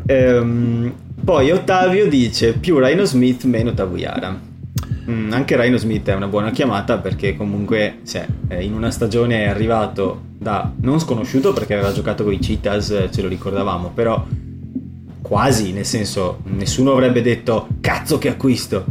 [0.05, 4.47] Ehm, poi Ottavio dice più Rhino Smith meno Tavuyara.
[5.09, 8.27] Mm, anche Rhino Smith è una buona chiamata perché comunque cioè,
[8.59, 13.21] in una stagione è arrivato da non sconosciuto perché aveva giocato con i Cheetahs, ce
[13.21, 14.25] lo ricordavamo, però
[15.21, 18.85] quasi, nel senso nessuno avrebbe detto cazzo che acquisto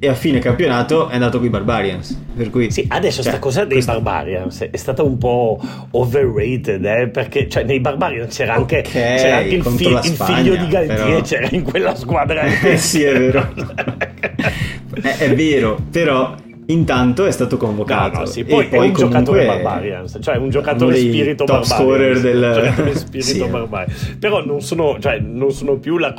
[0.00, 2.16] e a fine campionato è andato con i Barbarians.
[2.36, 3.92] Per cui, sì, adesso cioè, sta cosa dei questa...
[3.98, 9.36] Barbarians è stata un po' overrated, eh, perché cioè, nei Barbarians c'era anche, okay, c'era
[9.38, 11.20] anche il, fi- Spagna, il, figlio di Galtier, però...
[11.22, 12.42] c'era in quella squadra.
[12.42, 13.52] eh sì, è vero.
[15.02, 16.34] è, è vero, però
[16.70, 18.14] Intanto è stato convocato.
[18.14, 18.44] No, no, sì.
[18.44, 22.94] poi, e poi è un giocatore Barbarians, cioè un giocatore spirito top scorer del giocatore
[22.96, 23.48] spirito sì.
[23.48, 24.16] Barbarians.
[24.18, 26.14] Però non sono, cioè, non sono più la,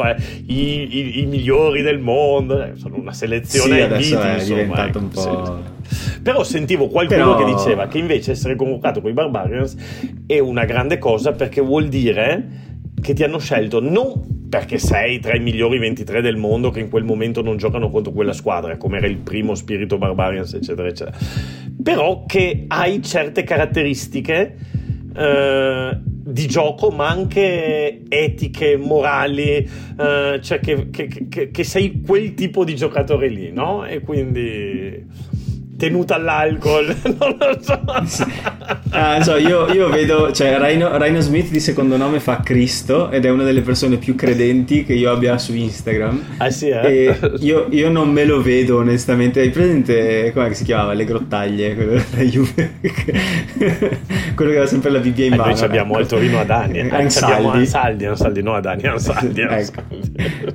[0.47, 4.55] i, i, i, migliori del mondo, eh, sono una selezione sì, adesso miti, è insomma,
[4.55, 5.61] diventato ecco, un po'.
[5.91, 6.21] Sì.
[6.23, 7.45] Però sentivo qualcuno Però...
[7.45, 9.75] che diceva che invece essere convocato con i Barbarians
[10.25, 12.68] è una grande cosa perché vuol dire
[13.01, 16.89] che ti hanno scelto non perché sei tra i migliori 23 del mondo che in
[16.89, 21.17] quel momento non giocano contro quella squadra, come era il primo Spirito Barbarians, eccetera, eccetera.
[21.81, 24.55] Però che hai certe caratteristiche
[25.15, 32.33] eh, di gioco, ma anche etiche, morali, eh, cioè che, che, che, che sei quel
[32.33, 33.85] tipo di giocatore lì, no?
[33.85, 35.05] E quindi
[35.79, 37.79] tenuta all'alcol, non lo so.
[38.89, 43.23] Ah, so io, io, vedo, cioè Rhino, Rhino, Smith di secondo nome fa Cristo ed
[43.23, 46.21] è una delle persone più credenti che io abbia su Instagram.
[46.37, 47.17] Ah sì, eh?
[47.39, 49.39] io, io, non me lo vedo onestamente.
[49.39, 50.91] Hai presente, come si chiamava?
[50.93, 52.73] Le grottaglie, quello della Juve.
[54.35, 55.51] quello che aveva sempre la BBA in mano.
[55.51, 56.79] Eh, noi abbiamo al Torino ad Anni.
[56.79, 57.57] Eh, Ansaldi.
[57.57, 59.41] Ansaldi, Ansaldi, no ad Anni, Ansaldi.
[59.41, 59.81] ecco.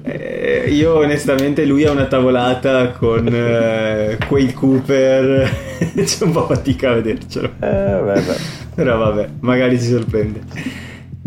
[0.02, 6.46] eh, io onestamente lui ha una tavolata con eh, Quaid Cooper trailer c'è un po'
[6.46, 7.50] fatica a vedercelo.
[7.60, 8.36] Eh, vabbè.
[8.74, 10.42] Però vabbè, magari si sorprende.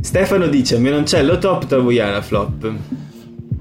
[0.02, 2.72] Stefano dice: Menoncello top, Travuiana flop.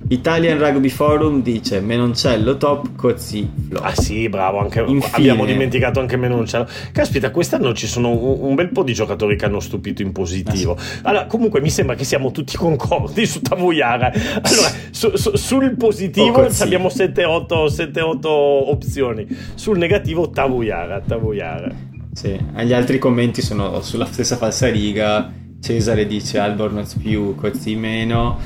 [0.08, 3.84] Italian Rugby Forum dice Menoncello top, Cozzi flop.
[3.84, 6.68] Ah sì, bravo, anche, Infine, abbiamo dimenticato anche Menoncello.
[6.92, 10.76] Caspita, quest'anno ci sono un, un, bel po' di giocatori che hanno stupito in positivo.
[11.02, 11.08] Ah.
[11.08, 14.12] Allora, comunque mi sembra che siamo tutti concordi su Tavoiara.
[14.12, 21.72] Allora, su, su, sul positivo oh, abbiamo 7-8 opzioni, sul negativo Tavoiara, Tavoiara.
[22.12, 28.38] Sì, gli altri commenti sono sulla stessa falsa riga Cesare dice Albornoz più, Cozzi meno,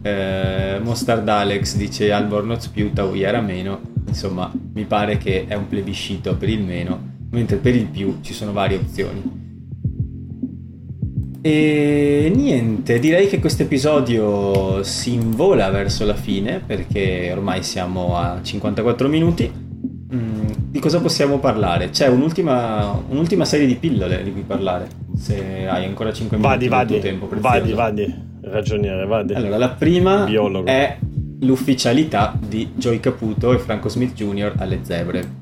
[0.00, 6.36] eh, Mostard Alex dice Albornoz più, Tauiera meno, insomma mi pare che è un plebiscito
[6.36, 9.22] per il meno, mentre per il più ci sono varie opzioni.
[11.40, 18.38] E niente, direi che questo episodio si invola verso la fine perché ormai siamo a
[18.40, 19.50] 54 minuti.
[20.14, 21.90] Mm, di cosa possiamo parlare?
[21.90, 24.88] C'è un'ultima, un'ultima, serie di pillole di cui parlare,
[25.18, 27.58] se hai ancora 5 minuti vadi, di tempo prezioso.
[27.58, 29.34] Vadi, vadi, ragioniere, vadi.
[29.34, 30.66] Allora, la prima Biologo.
[30.68, 30.98] è
[31.40, 34.54] l'ufficialità di Joey Caputo e Franco Smith Jr.
[34.56, 35.36] alle zebre.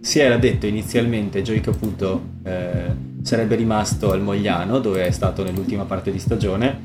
[0.00, 5.84] Si era detto inizialmente Joey Caputo eh, sarebbe rimasto al Mogliano, dove è stato nell'ultima
[5.84, 6.80] parte di stagione,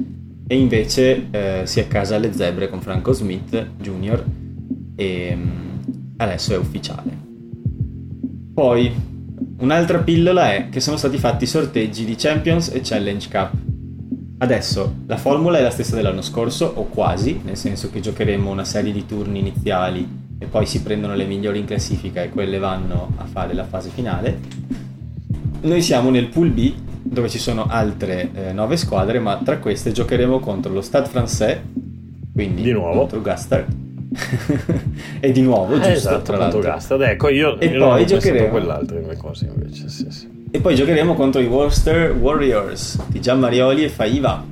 [0.48, 4.26] e invece eh, si accasa alle zebre con Franco Smith Jr.
[4.96, 5.82] e um,
[6.18, 7.16] adesso è ufficiale.
[8.54, 8.92] Poi
[9.62, 13.52] un'altra pillola è che sono stati fatti sorteggi di Champions e Challenge Cup
[14.42, 18.64] Adesso la formula è la stessa dell'anno scorso, o quasi, nel senso che giocheremo una
[18.64, 20.08] serie di turni iniziali
[20.40, 23.92] e poi si prendono le migliori in classifica e quelle vanno a fare la fase
[23.92, 24.40] finale.
[25.62, 29.92] Noi siamo nel pool B, dove ci sono altre eh, nove squadre, ma tra queste
[29.92, 31.60] giocheremo contro lo Stade Français,
[32.34, 33.02] quindi di nuovo.
[33.02, 33.91] contro Gastard.
[35.22, 35.90] e di nuovo, giusto?
[35.90, 37.02] Esatto, tra contro Gastard.
[37.02, 40.30] Ecco, io, e io poi giocheremo quell'altro invece, sì, sì.
[40.52, 44.44] E poi giocheremo contro i Worcester Warriors di Gianmarioli e Faiva.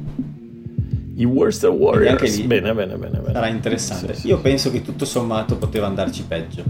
[1.15, 2.39] I Worcester Warriors.
[2.43, 3.33] Bene, bene, bene, bene.
[3.33, 4.13] Sarà interessante.
[4.13, 6.63] Sì, Io penso che tutto sommato poteva andarci peggio.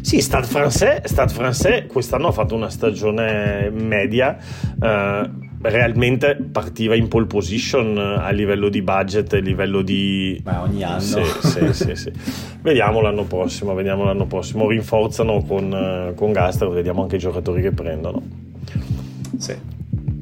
[0.00, 4.38] Sì, Stade Français, Stade Français quest'anno ha fatto una stagione media.
[4.80, 10.40] Uh, realmente partiva in pole position eh, a livello di budget e livello di...
[10.42, 11.00] Beh, ogni anno.
[11.00, 12.12] Sì, sì, sì, sì.
[12.60, 14.68] Vediamo l'anno prossimo, vediamo l'anno prossimo.
[14.68, 18.22] Rinforzano con, eh, con Gaster, vediamo anche i giocatori che prendono.
[19.36, 19.56] Sì.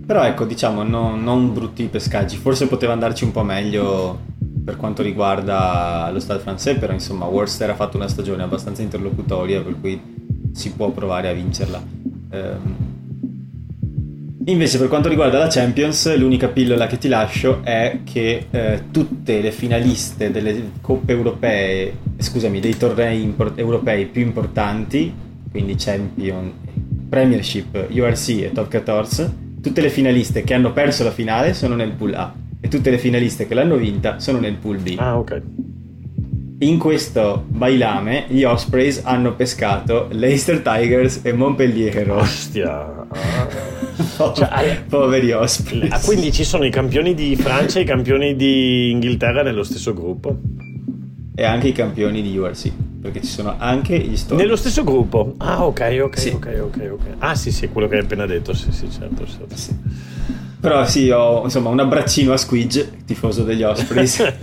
[0.07, 2.37] Però ecco, diciamo, no, non brutti pescaggi.
[2.37, 4.19] Forse poteva andarci un po' meglio
[4.65, 9.63] per quanto riguarda lo Stade francese, però insomma Worcester ha fatto una stagione abbastanza interlocutoria,
[9.63, 10.01] per cui
[10.53, 11.83] si può provare a vincerla.
[12.31, 12.86] Ehm,
[14.49, 19.41] Invece per quanto riguarda la Champions, l'unica pillola che ti lascio è che eh, tutte
[19.41, 25.13] le finaliste delle coppe europee, scusami, dei tornei import- europei più importanti,
[25.51, 26.53] quindi Champion,
[27.09, 31.91] Premiership, URC e Top 14, tutte le finaliste che hanno perso la finale sono nel
[31.91, 34.95] pool A e tutte le finaliste che l'hanno vinta sono nel pool B.
[34.97, 35.43] Ah, ok.
[36.59, 42.23] In questo bailame gli Ospreys hanno pescato Leicester Tigers e Montpellier Heroes.
[42.23, 43.75] Ostia!
[44.35, 45.93] Cioè, poveri Ospreys.
[45.93, 49.93] Ah, quindi ci sono i campioni di Francia e i campioni di Inghilterra nello stesso
[49.95, 50.37] gruppo.
[51.35, 52.73] E anche i campioni di URC,
[53.03, 54.41] perché ci sono anche gli Storm.
[54.41, 55.35] Nello stesso gruppo?
[55.39, 56.29] Ah, ok, ok, sì.
[56.31, 57.05] ok, ok, ok.
[57.19, 59.55] Ah, sì, sì, quello che hai appena detto, sì, sì, certo, certo.
[59.55, 59.75] Sì.
[60.67, 64.19] Però sì, ho insomma un abbraccino a Squidge, tifoso degli Ospreys.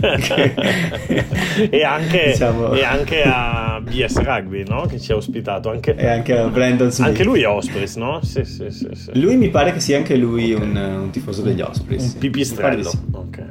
[1.68, 2.72] e, anche, diciamo...
[2.72, 4.86] e, anche, a BS Rugby, no?
[4.86, 5.68] Che ci ha ospitato.
[5.68, 7.08] Anche, e anche a Brandon Smith.
[7.08, 8.20] Anche lui è Ospreys, no?
[8.22, 9.20] Sì, sì, sì, sì.
[9.20, 10.66] Lui mi pare che sia anche lui okay.
[10.66, 12.14] un, un, tifoso degli Ospreys.
[12.14, 12.88] Un pipistrello.
[12.88, 12.98] Sì.
[13.10, 13.44] Ok.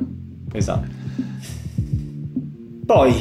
[0.54, 0.88] Esatto.
[2.88, 3.14] Poi,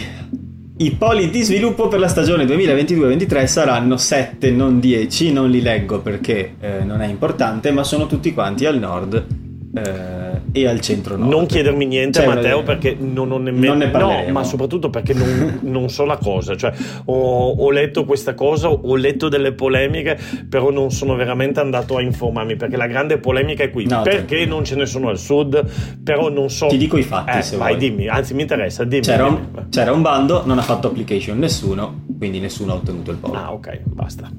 [0.79, 6.01] i poli di sviluppo per la stagione 2022-23 saranno 7, non 10, non li leggo
[6.01, 9.41] perché eh, non è importante, ma sono tutti quanti al nord
[9.75, 11.31] eh, e al centro nord.
[11.31, 12.67] Non chiedermi niente, cioè, Matteo, una...
[12.67, 13.69] perché non ho nemmeno.
[13.69, 14.27] Non ne parleremo.
[14.27, 16.55] No, ma soprattutto perché non, non, so la cosa.
[16.57, 16.73] Cioè,
[17.07, 20.19] ho, ho, letto questa cosa, ho letto delle polemiche,
[20.49, 22.57] però non sono veramente andato a informarmi.
[22.57, 23.87] Perché la grande polemica è qui.
[23.87, 24.47] No, perché te...
[24.47, 25.65] non ce ne sono al sud?
[26.03, 26.67] Però non so.
[26.67, 27.31] Ti dico i fatti.
[27.31, 27.77] Eh, vai, vuoi.
[27.77, 28.85] dimmi, anzi, mi interessa.
[28.85, 29.49] Dimmi, c'era, dimmi.
[29.55, 33.39] Un, c'era un bando, non ha fatto application nessuno, quindi nessuno ha ottenuto il polo.
[33.39, 34.31] Ah, ok, basta.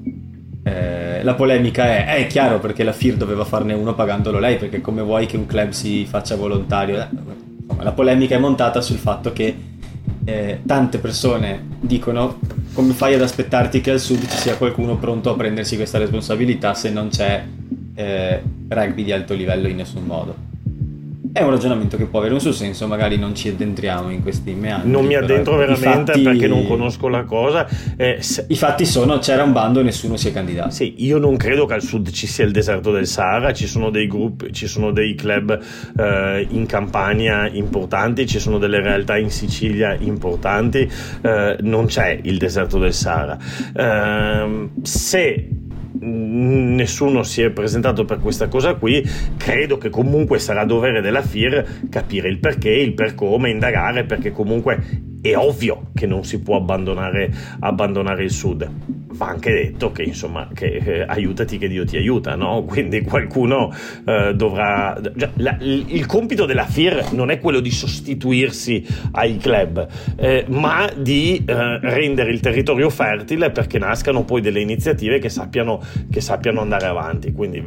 [0.66, 4.80] Eh, la polemica è, è chiaro perché la FIR doveva farne uno pagandolo lei, perché
[4.80, 7.00] come vuoi che un club si faccia volontario?
[7.00, 7.08] Eh,
[7.80, 9.54] la polemica è montata sul fatto che
[10.24, 12.38] eh, tante persone dicono
[12.72, 16.72] come fai ad aspettarti che al sud ci sia qualcuno pronto a prendersi questa responsabilità
[16.72, 17.44] se non c'è
[18.68, 20.53] rugby di alto livello in nessun modo
[21.34, 24.52] è un ragionamento che può avere un suo senso, magari non ci addentriamo in questi
[24.52, 24.88] meandri.
[24.88, 27.66] Non mi addentro veramente fatti, perché non conosco la cosa.
[27.96, 28.44] Eh, se...
[28.46, 30.70] I fatti sono, c'era un bando e nessuno si è candidato.
[30.70, 33.90] Sì, io non credo che al sud ci sia il deserto del Sahara, ci sono
[33.90, 35.58] dei gruppi, ci sono dei club
[35.98, 40.88] eh, in Campania importanti, ci sono delle realtà in Sicilia importanti,
[41.20, 43.36] eh, non c'è il deserto del Sahara.
[43.74, 45.48] Ehm, se
[46.04, 49.02] nessuno si è presentato per questa cosa qui,
[49.36, 54.30] credo che comunque sarà dovere della FIR capire il perché, il per come, indagare, perché
[54.30, 58.70] comunque è ovvio che non si può abbandonare, abbandonare il sud.
[59.14, 62.64] Va anche detto che insomma che eh, aiutati che Dio ti aiuta, no?
[62.68, 63.72] Quindi qualcuno
[64.04, 65.00] eh, dovrà.
[65.16, 70.90] Cioè, la, il compito della FIR non è quello di sostituirsi ai club, eh, ma
[70.94, 76.60] di eh, rendere il territorio fertile perché nascano poi delle iniziative che sappiano, che sappiano
[76.60, 77.32] andare avanti.
[77.32, 77.64] Quindi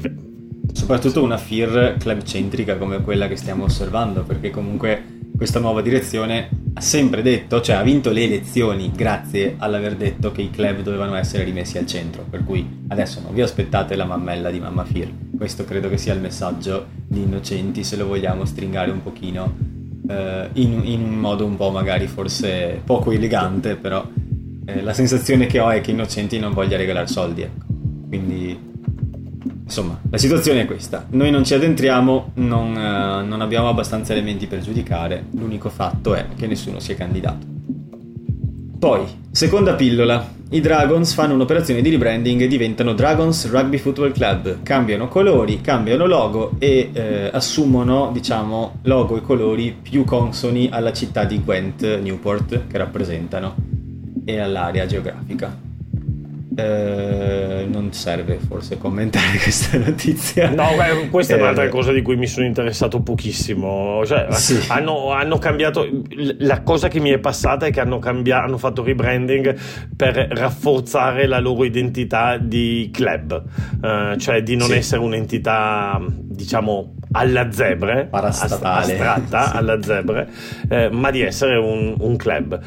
[0.74, 6.50] soprattutto una FIR club centrica come quella che stiamo osservando, perché comunque questa nuova direzione
[6.74, 11.16] ha sempre detto, cioè ha vinto le elezioni grazie all'aver detto che i club dovevano
[11.16, 15.12] essere rimessi al centro, per cui adesso non vi aspettate la mammella di Mamma Fir.
[15.38, 19.56] Questo credo che sia il messaggio di Innocenti se lo vogliamo stringare un pochino
[20.10, 24.04] eh, in, in, un modo un po' magari forse poco elegante, però
[24.66, 27.66] eh, la sensazione che ho è che Innocenti non voglia regalare soldi, ecco.
[28.08, 28.67] Quindi
[29.68, 31.06] Insomma, la situazione è questa.
[31.10, 36.26] Noi non ci addentriamo, non, uh, non abbiamo abbastanza elementi per giudicare, l'unico fatto è
[36.38, 37.46] che nessuno si è candidato.
[38.80, 40.36] Poi, seconda pillola.
[40.52, 44.64] I Dragons fanno un'operazione di rebranding e diventano Dragons Rugby Football Club.
[44.64, 51.26] Cambiano colori, cambiano logo e eh, assumono, diciamo, logo e colori più consoni alla città
[51.26, 53.54] di Gwent, Newport, che rappresentano,
[54.24, 55.67] e all'area geografica.
[56.60, 60.50] Eh, non serve forse commentare questa notizia.
[60.50, 64.04] No, beh, questa è un'altra eh, cosa di cui mi sono interessato pochissimo.
[64.04, 64.60] Cioè, sì.
[64.70, 65.88] hanno, hanno, cambiato.
[66.40, 69.56] La cosa che mi è passata è che hanno, cambiato, hanno fatto rebranding
[69.96, 73.44] per rafforzare la loro identità di club,
[73.84, 74.74] eh, cioè di non sì.
[74.78, 80.28] essere un'entità, diciamo, alla zebre, astratta alla zebre,
[80.70, 82.60] eh, ma di essere un, un club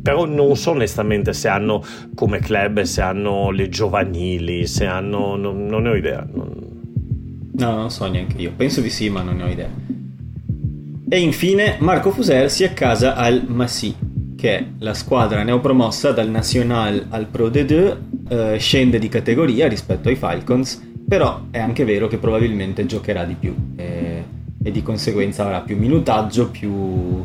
[0.00, 1.82] però non so onestamente se hanno
[2.14, 5.36] come club, se hanno le giovanili, se hanno...
[5.36, 6.26] non, non ne ho idea.
[6.32, 6.66] Non...
[7.52, 8.52] No, non so neanche io.
[8.56, 9.68] Penso di sì, ma non ne ho idea.
[11.10, 13.94] E infine Marco Fuser si accasa al Massy,
[14.36, 17.96] che è la squadra neopromossa dal National al Pro D2,
[18.28, 23.34] eh, scende di categoria rispetto ai Falcons, però è anche vero che probabilmente giocherà di
[23.34, 24.22] più eh,
[24.62, 27.24] e di conseguenza avrà più minutaggio, più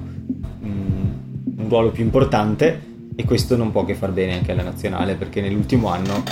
[1.74, 5.88] ruolo più importante e questo non può che far bene anche alla nazionale perché nell'ultimo
[5.88, 6.24] anno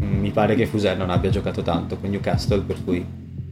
[0.00, 3.04] mm, mi pare che Fuser non abbia giocato tanto con Newcastle per cui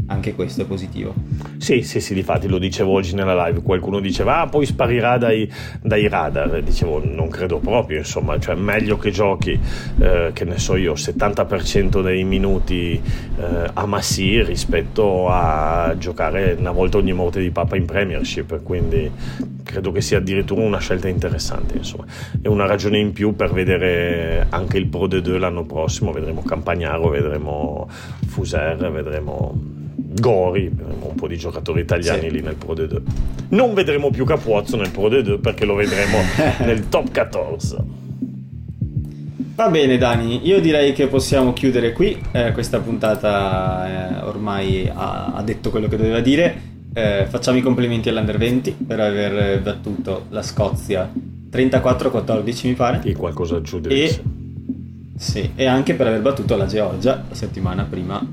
[0.06, 1.14] anche questo è positivo.
[1.58, 5.50] Sì, sì, sì, difatti lo dicevo oggi nella live, qualcuno diceva ah poi sparirà dai,
[5.80, 9.58] dai radar, dicevo non credo proprio, insomma, cioè meglio che giochi,
[9.98, 13.00] eh, che ne so io, 70% dei minuti
[13.38, 19.10] eh, a Massi rispetto a giocare una volta ogni morte di Papa in Premiership, quindi
[19.62, 22.04] credo che sia addirittura una scelta interessante, insomma,
[22.40, 27.08] è una ragione in più per vedere anche il Pro D2 l'anno prossimo, vedremo Campagnaro,
[27.08, 27.88] vedremo
[28.26, 32.30] Fuser, vedremo Gori, vedremo un po' di giocatori italiani sì.
[32.30, 33.00] lì nel Pro D2.
[33.50, 36.18] Non vedremo più Capuozzo nel Pro D2 perché lo vedremo
[36.64, 37.76] nel top 14.
[39.54, 45.34] Va bene Dani, io direi che possiamo chiudere qui, eh, questa puntata eh, ormai ha,
[45.34, 46.60] ha, detto quello che doveva dire,
[46.94, 51.10] eh, facciamo i complimenti all'Under 20 per aver battuto la Scozia
[51.52, 53.02] 34-14 mi pare.
[53.04, 54.22] E qualcosa giù e,
[55.16, 58.26] sì, e anche per aver battuto la Georgia la settimana prima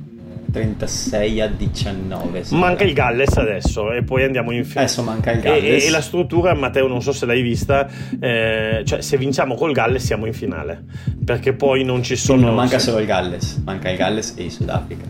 [0.51, 2.43] 36 a 19.
[2.51, 4.85] Manca il Galles adesso e poi andiamo in finale.
[4.85, 5.83] Adesso manca il Galles.
[5.83, 7.87] E, e, la struttura, Matteo, non so se l'hai vista,
[8.19, 10.83] eh, cioè se vinciamo col Galles siamo in finale,
[11.23, 12.47] perché poi non ci sono...
[12.47, 15.05] non manca solo il Galles, manca il Galles e il Sudafrica.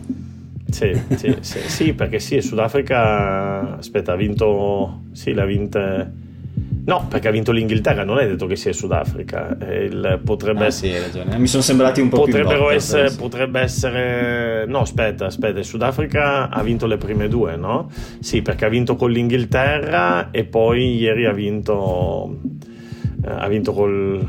[0.68, 6.10] Sì, sì, sì, sì, perché sì, Sudafrica, aspetta, ha vinto, sì, l'ha vinta
[6.84, 9.56] No, perché ha vinto l'Inghilterra, non è detto che sia il Sudafrica.
[9.60, 11.38] Il, potrebbe ah, sì, hai ragione.
[11.38, 14.64] Mi sono sembrati un po' Potrebbero più essere, Potrebbe essere...
[14.66, 17.90] No, aspetta, aspetta, il Sudafrica ha vinto le prime due, no?
[18.20, 22.38] Sì, perché ha vinto con l'Inghilterra e poi ieri ha vinto...
[23.24, 24.28] Eh, ha vinto col...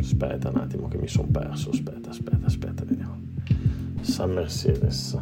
[0.00, 3.20] Aspetta un attimo che mi sono perso, aspetta, aspetta, aspetta, vediamo.
[4.00, 5.18] San Mercedes.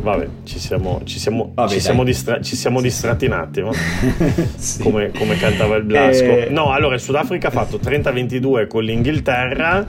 [0.00, 3.72] Vabbè, ci siamo, ci siamo, Vabbè, ci siamo, distra- ci siamo distratti un attimo,
[4.56, 4.82] sì.
[4.82, 6.24] come, come, cantava il Blasco.
[6.24, 6.48] Eh...
[6.50, 9.86] No, allora il Sudafrica ha fatto 30-22 con l'Inghilterra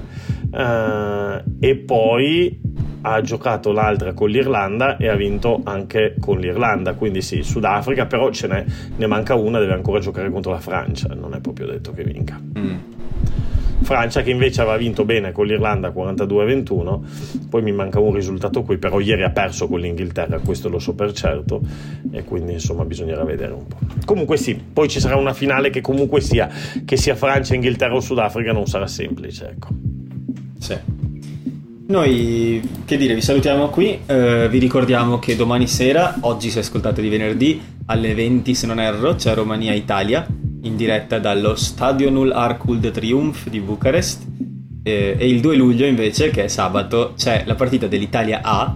[0.54, 2.60] eh, e poi
[3.08, 6.94] ha giocato l'altra con l'Irlanda e ha vinto anche con l'Irlanda.
[6.94, 11.10] Quindi sì, Sudafrica, però ce n'è, ne manca una, deve ancora giocare contro la Francia,
[11.14, 12.40] non è proprio detto che vinca.
[12.58, 12.76] Mm.
[13.86, 18.78] Francia che invece aveva vinto bene con l'Irlanda 42-21, poi mi manca un risultato qui,
[18.78, 21.62] però ieri ha perso con l'Inghilterra, questo lo so per certo,
[22.12, 23.78] e quindi insomma bisognerà vedere un po'.
[24.04, 26.50] Comunque sì, poi ci sarà una finale che comunque sia,
[26.84, 29.68] che sia Francia, Inghilterra o Sudafrica, non sarà semplice, ecco.
[30.58, 30.76] Sì.
[31.88, 37.00] Noi, che dire, vi salutiamo qui, eh, vi ricordiamo che domani sera, oggi se ascoltate
[37.00, 40.26] di venerdì, alle 20 se non erro, c'è Romania-Italia
[40.66, 44.24] in diretta dallo Stadionul Arcul Triumph di Bucarest.
[44.84, 48.76] Eh, e il 2 luglio invece, che è sabato, c'è la partita dell'Italia A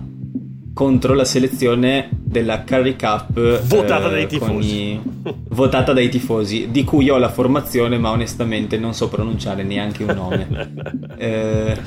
[0.73, 4.75] contro la selezione della Curry Cup votata eh, dai tifosi.
[4.75, 4.99] i...
[5.49, 10.15] votata dai tifosi di cui ho la formazione ma onestamente non so pronunciare neanche un
[10.15, 11.07] nome.
[11.19, 11.77] Eh,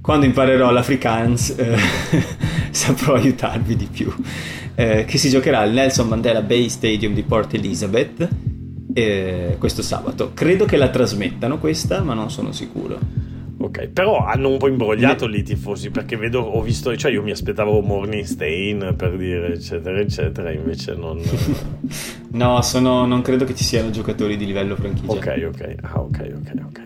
[0.00, 1.76] quando imparerò l'Afrikaans eh,
[2.70, 4.10] saprò aiutarvi di più.
[4.74, 8.26] Eh, che si giocherà al Nelson Mandela Bay Stadium di Port Elizabeth
[8.96, 10.30] eh, questo sabato.
[10.32, 12.98] Credo che la trasmettano questa, ma non sono sicuro.
[13.58, 17.22] Ok, però hanno un po' imbrogliato lì i tifosi perché vedo, ho visto, cioè io
[17.22, 21.20] mi aspettavo Morningstain per dire eccetera eccetera, invece non...
[22.32, 25.12] no, sono, non credo che ci siano giocatori di livello franchigia.
[25.12, 26.80] Ok, ok, ah, ok, ok, ok.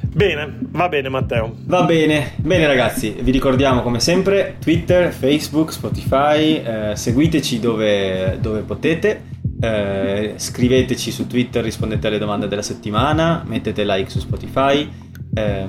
[0.00, 1.54] Bene, va bene Matteo.
[1.64, 8.62] Va bene, bene ragazzi, vi ricordiamo come sempre Twitter, Facebook, Spotify, eh, seguiteci dove, dove
[8.62, 9.27] potete.
[9.60, 14.88] Eh, scriveteci su Twitter, rispondete alle domande della settimana, mettete like su Spotify.
[15.34, 15.66] Eh,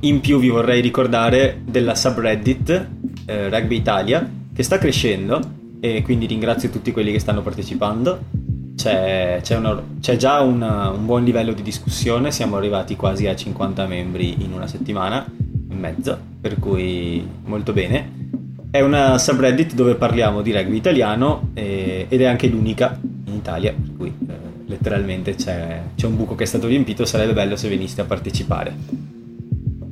[0.00, 2.88] in più vi vorrei ricordare della subreddit
[3.26, 5.40] eh, Rugby Italia che sta crescendo
[5.80, 8.46] e quindi ringrazio tutti quelli che stanno partecipando.
[8.76, 13.34] C'è, c'è, una, c'è già una, un buon livello di discussione, siamo arrivati quasi a
[13.34, 18.37] 50 membri in una settimana e mezzo, per cui molto bene.
[18.70, 23.72] È una subreddit dove parliamo di rugby italiano e, ed è anche l'unica in Italia,
[23.72, 24.32] per cui eh,
[24.66, 28.74] letteralmente c'è, c'è, un buco che è stato riempito, sarebbe bello se veniste a partecipare.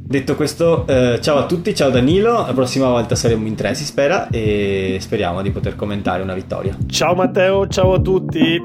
[0.09, 3.85] Detto questo, eh, ciao a tutti, ciao Danilo, la prossima volta saremo in tre si
[3.85, 6.77] spera e speriamo di poter commentare una vittoria.
[6.87, 8.61] Ciao Matteo, ciao a tutti.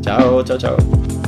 [0.00, 1.25] Ciao, ciao, ciao.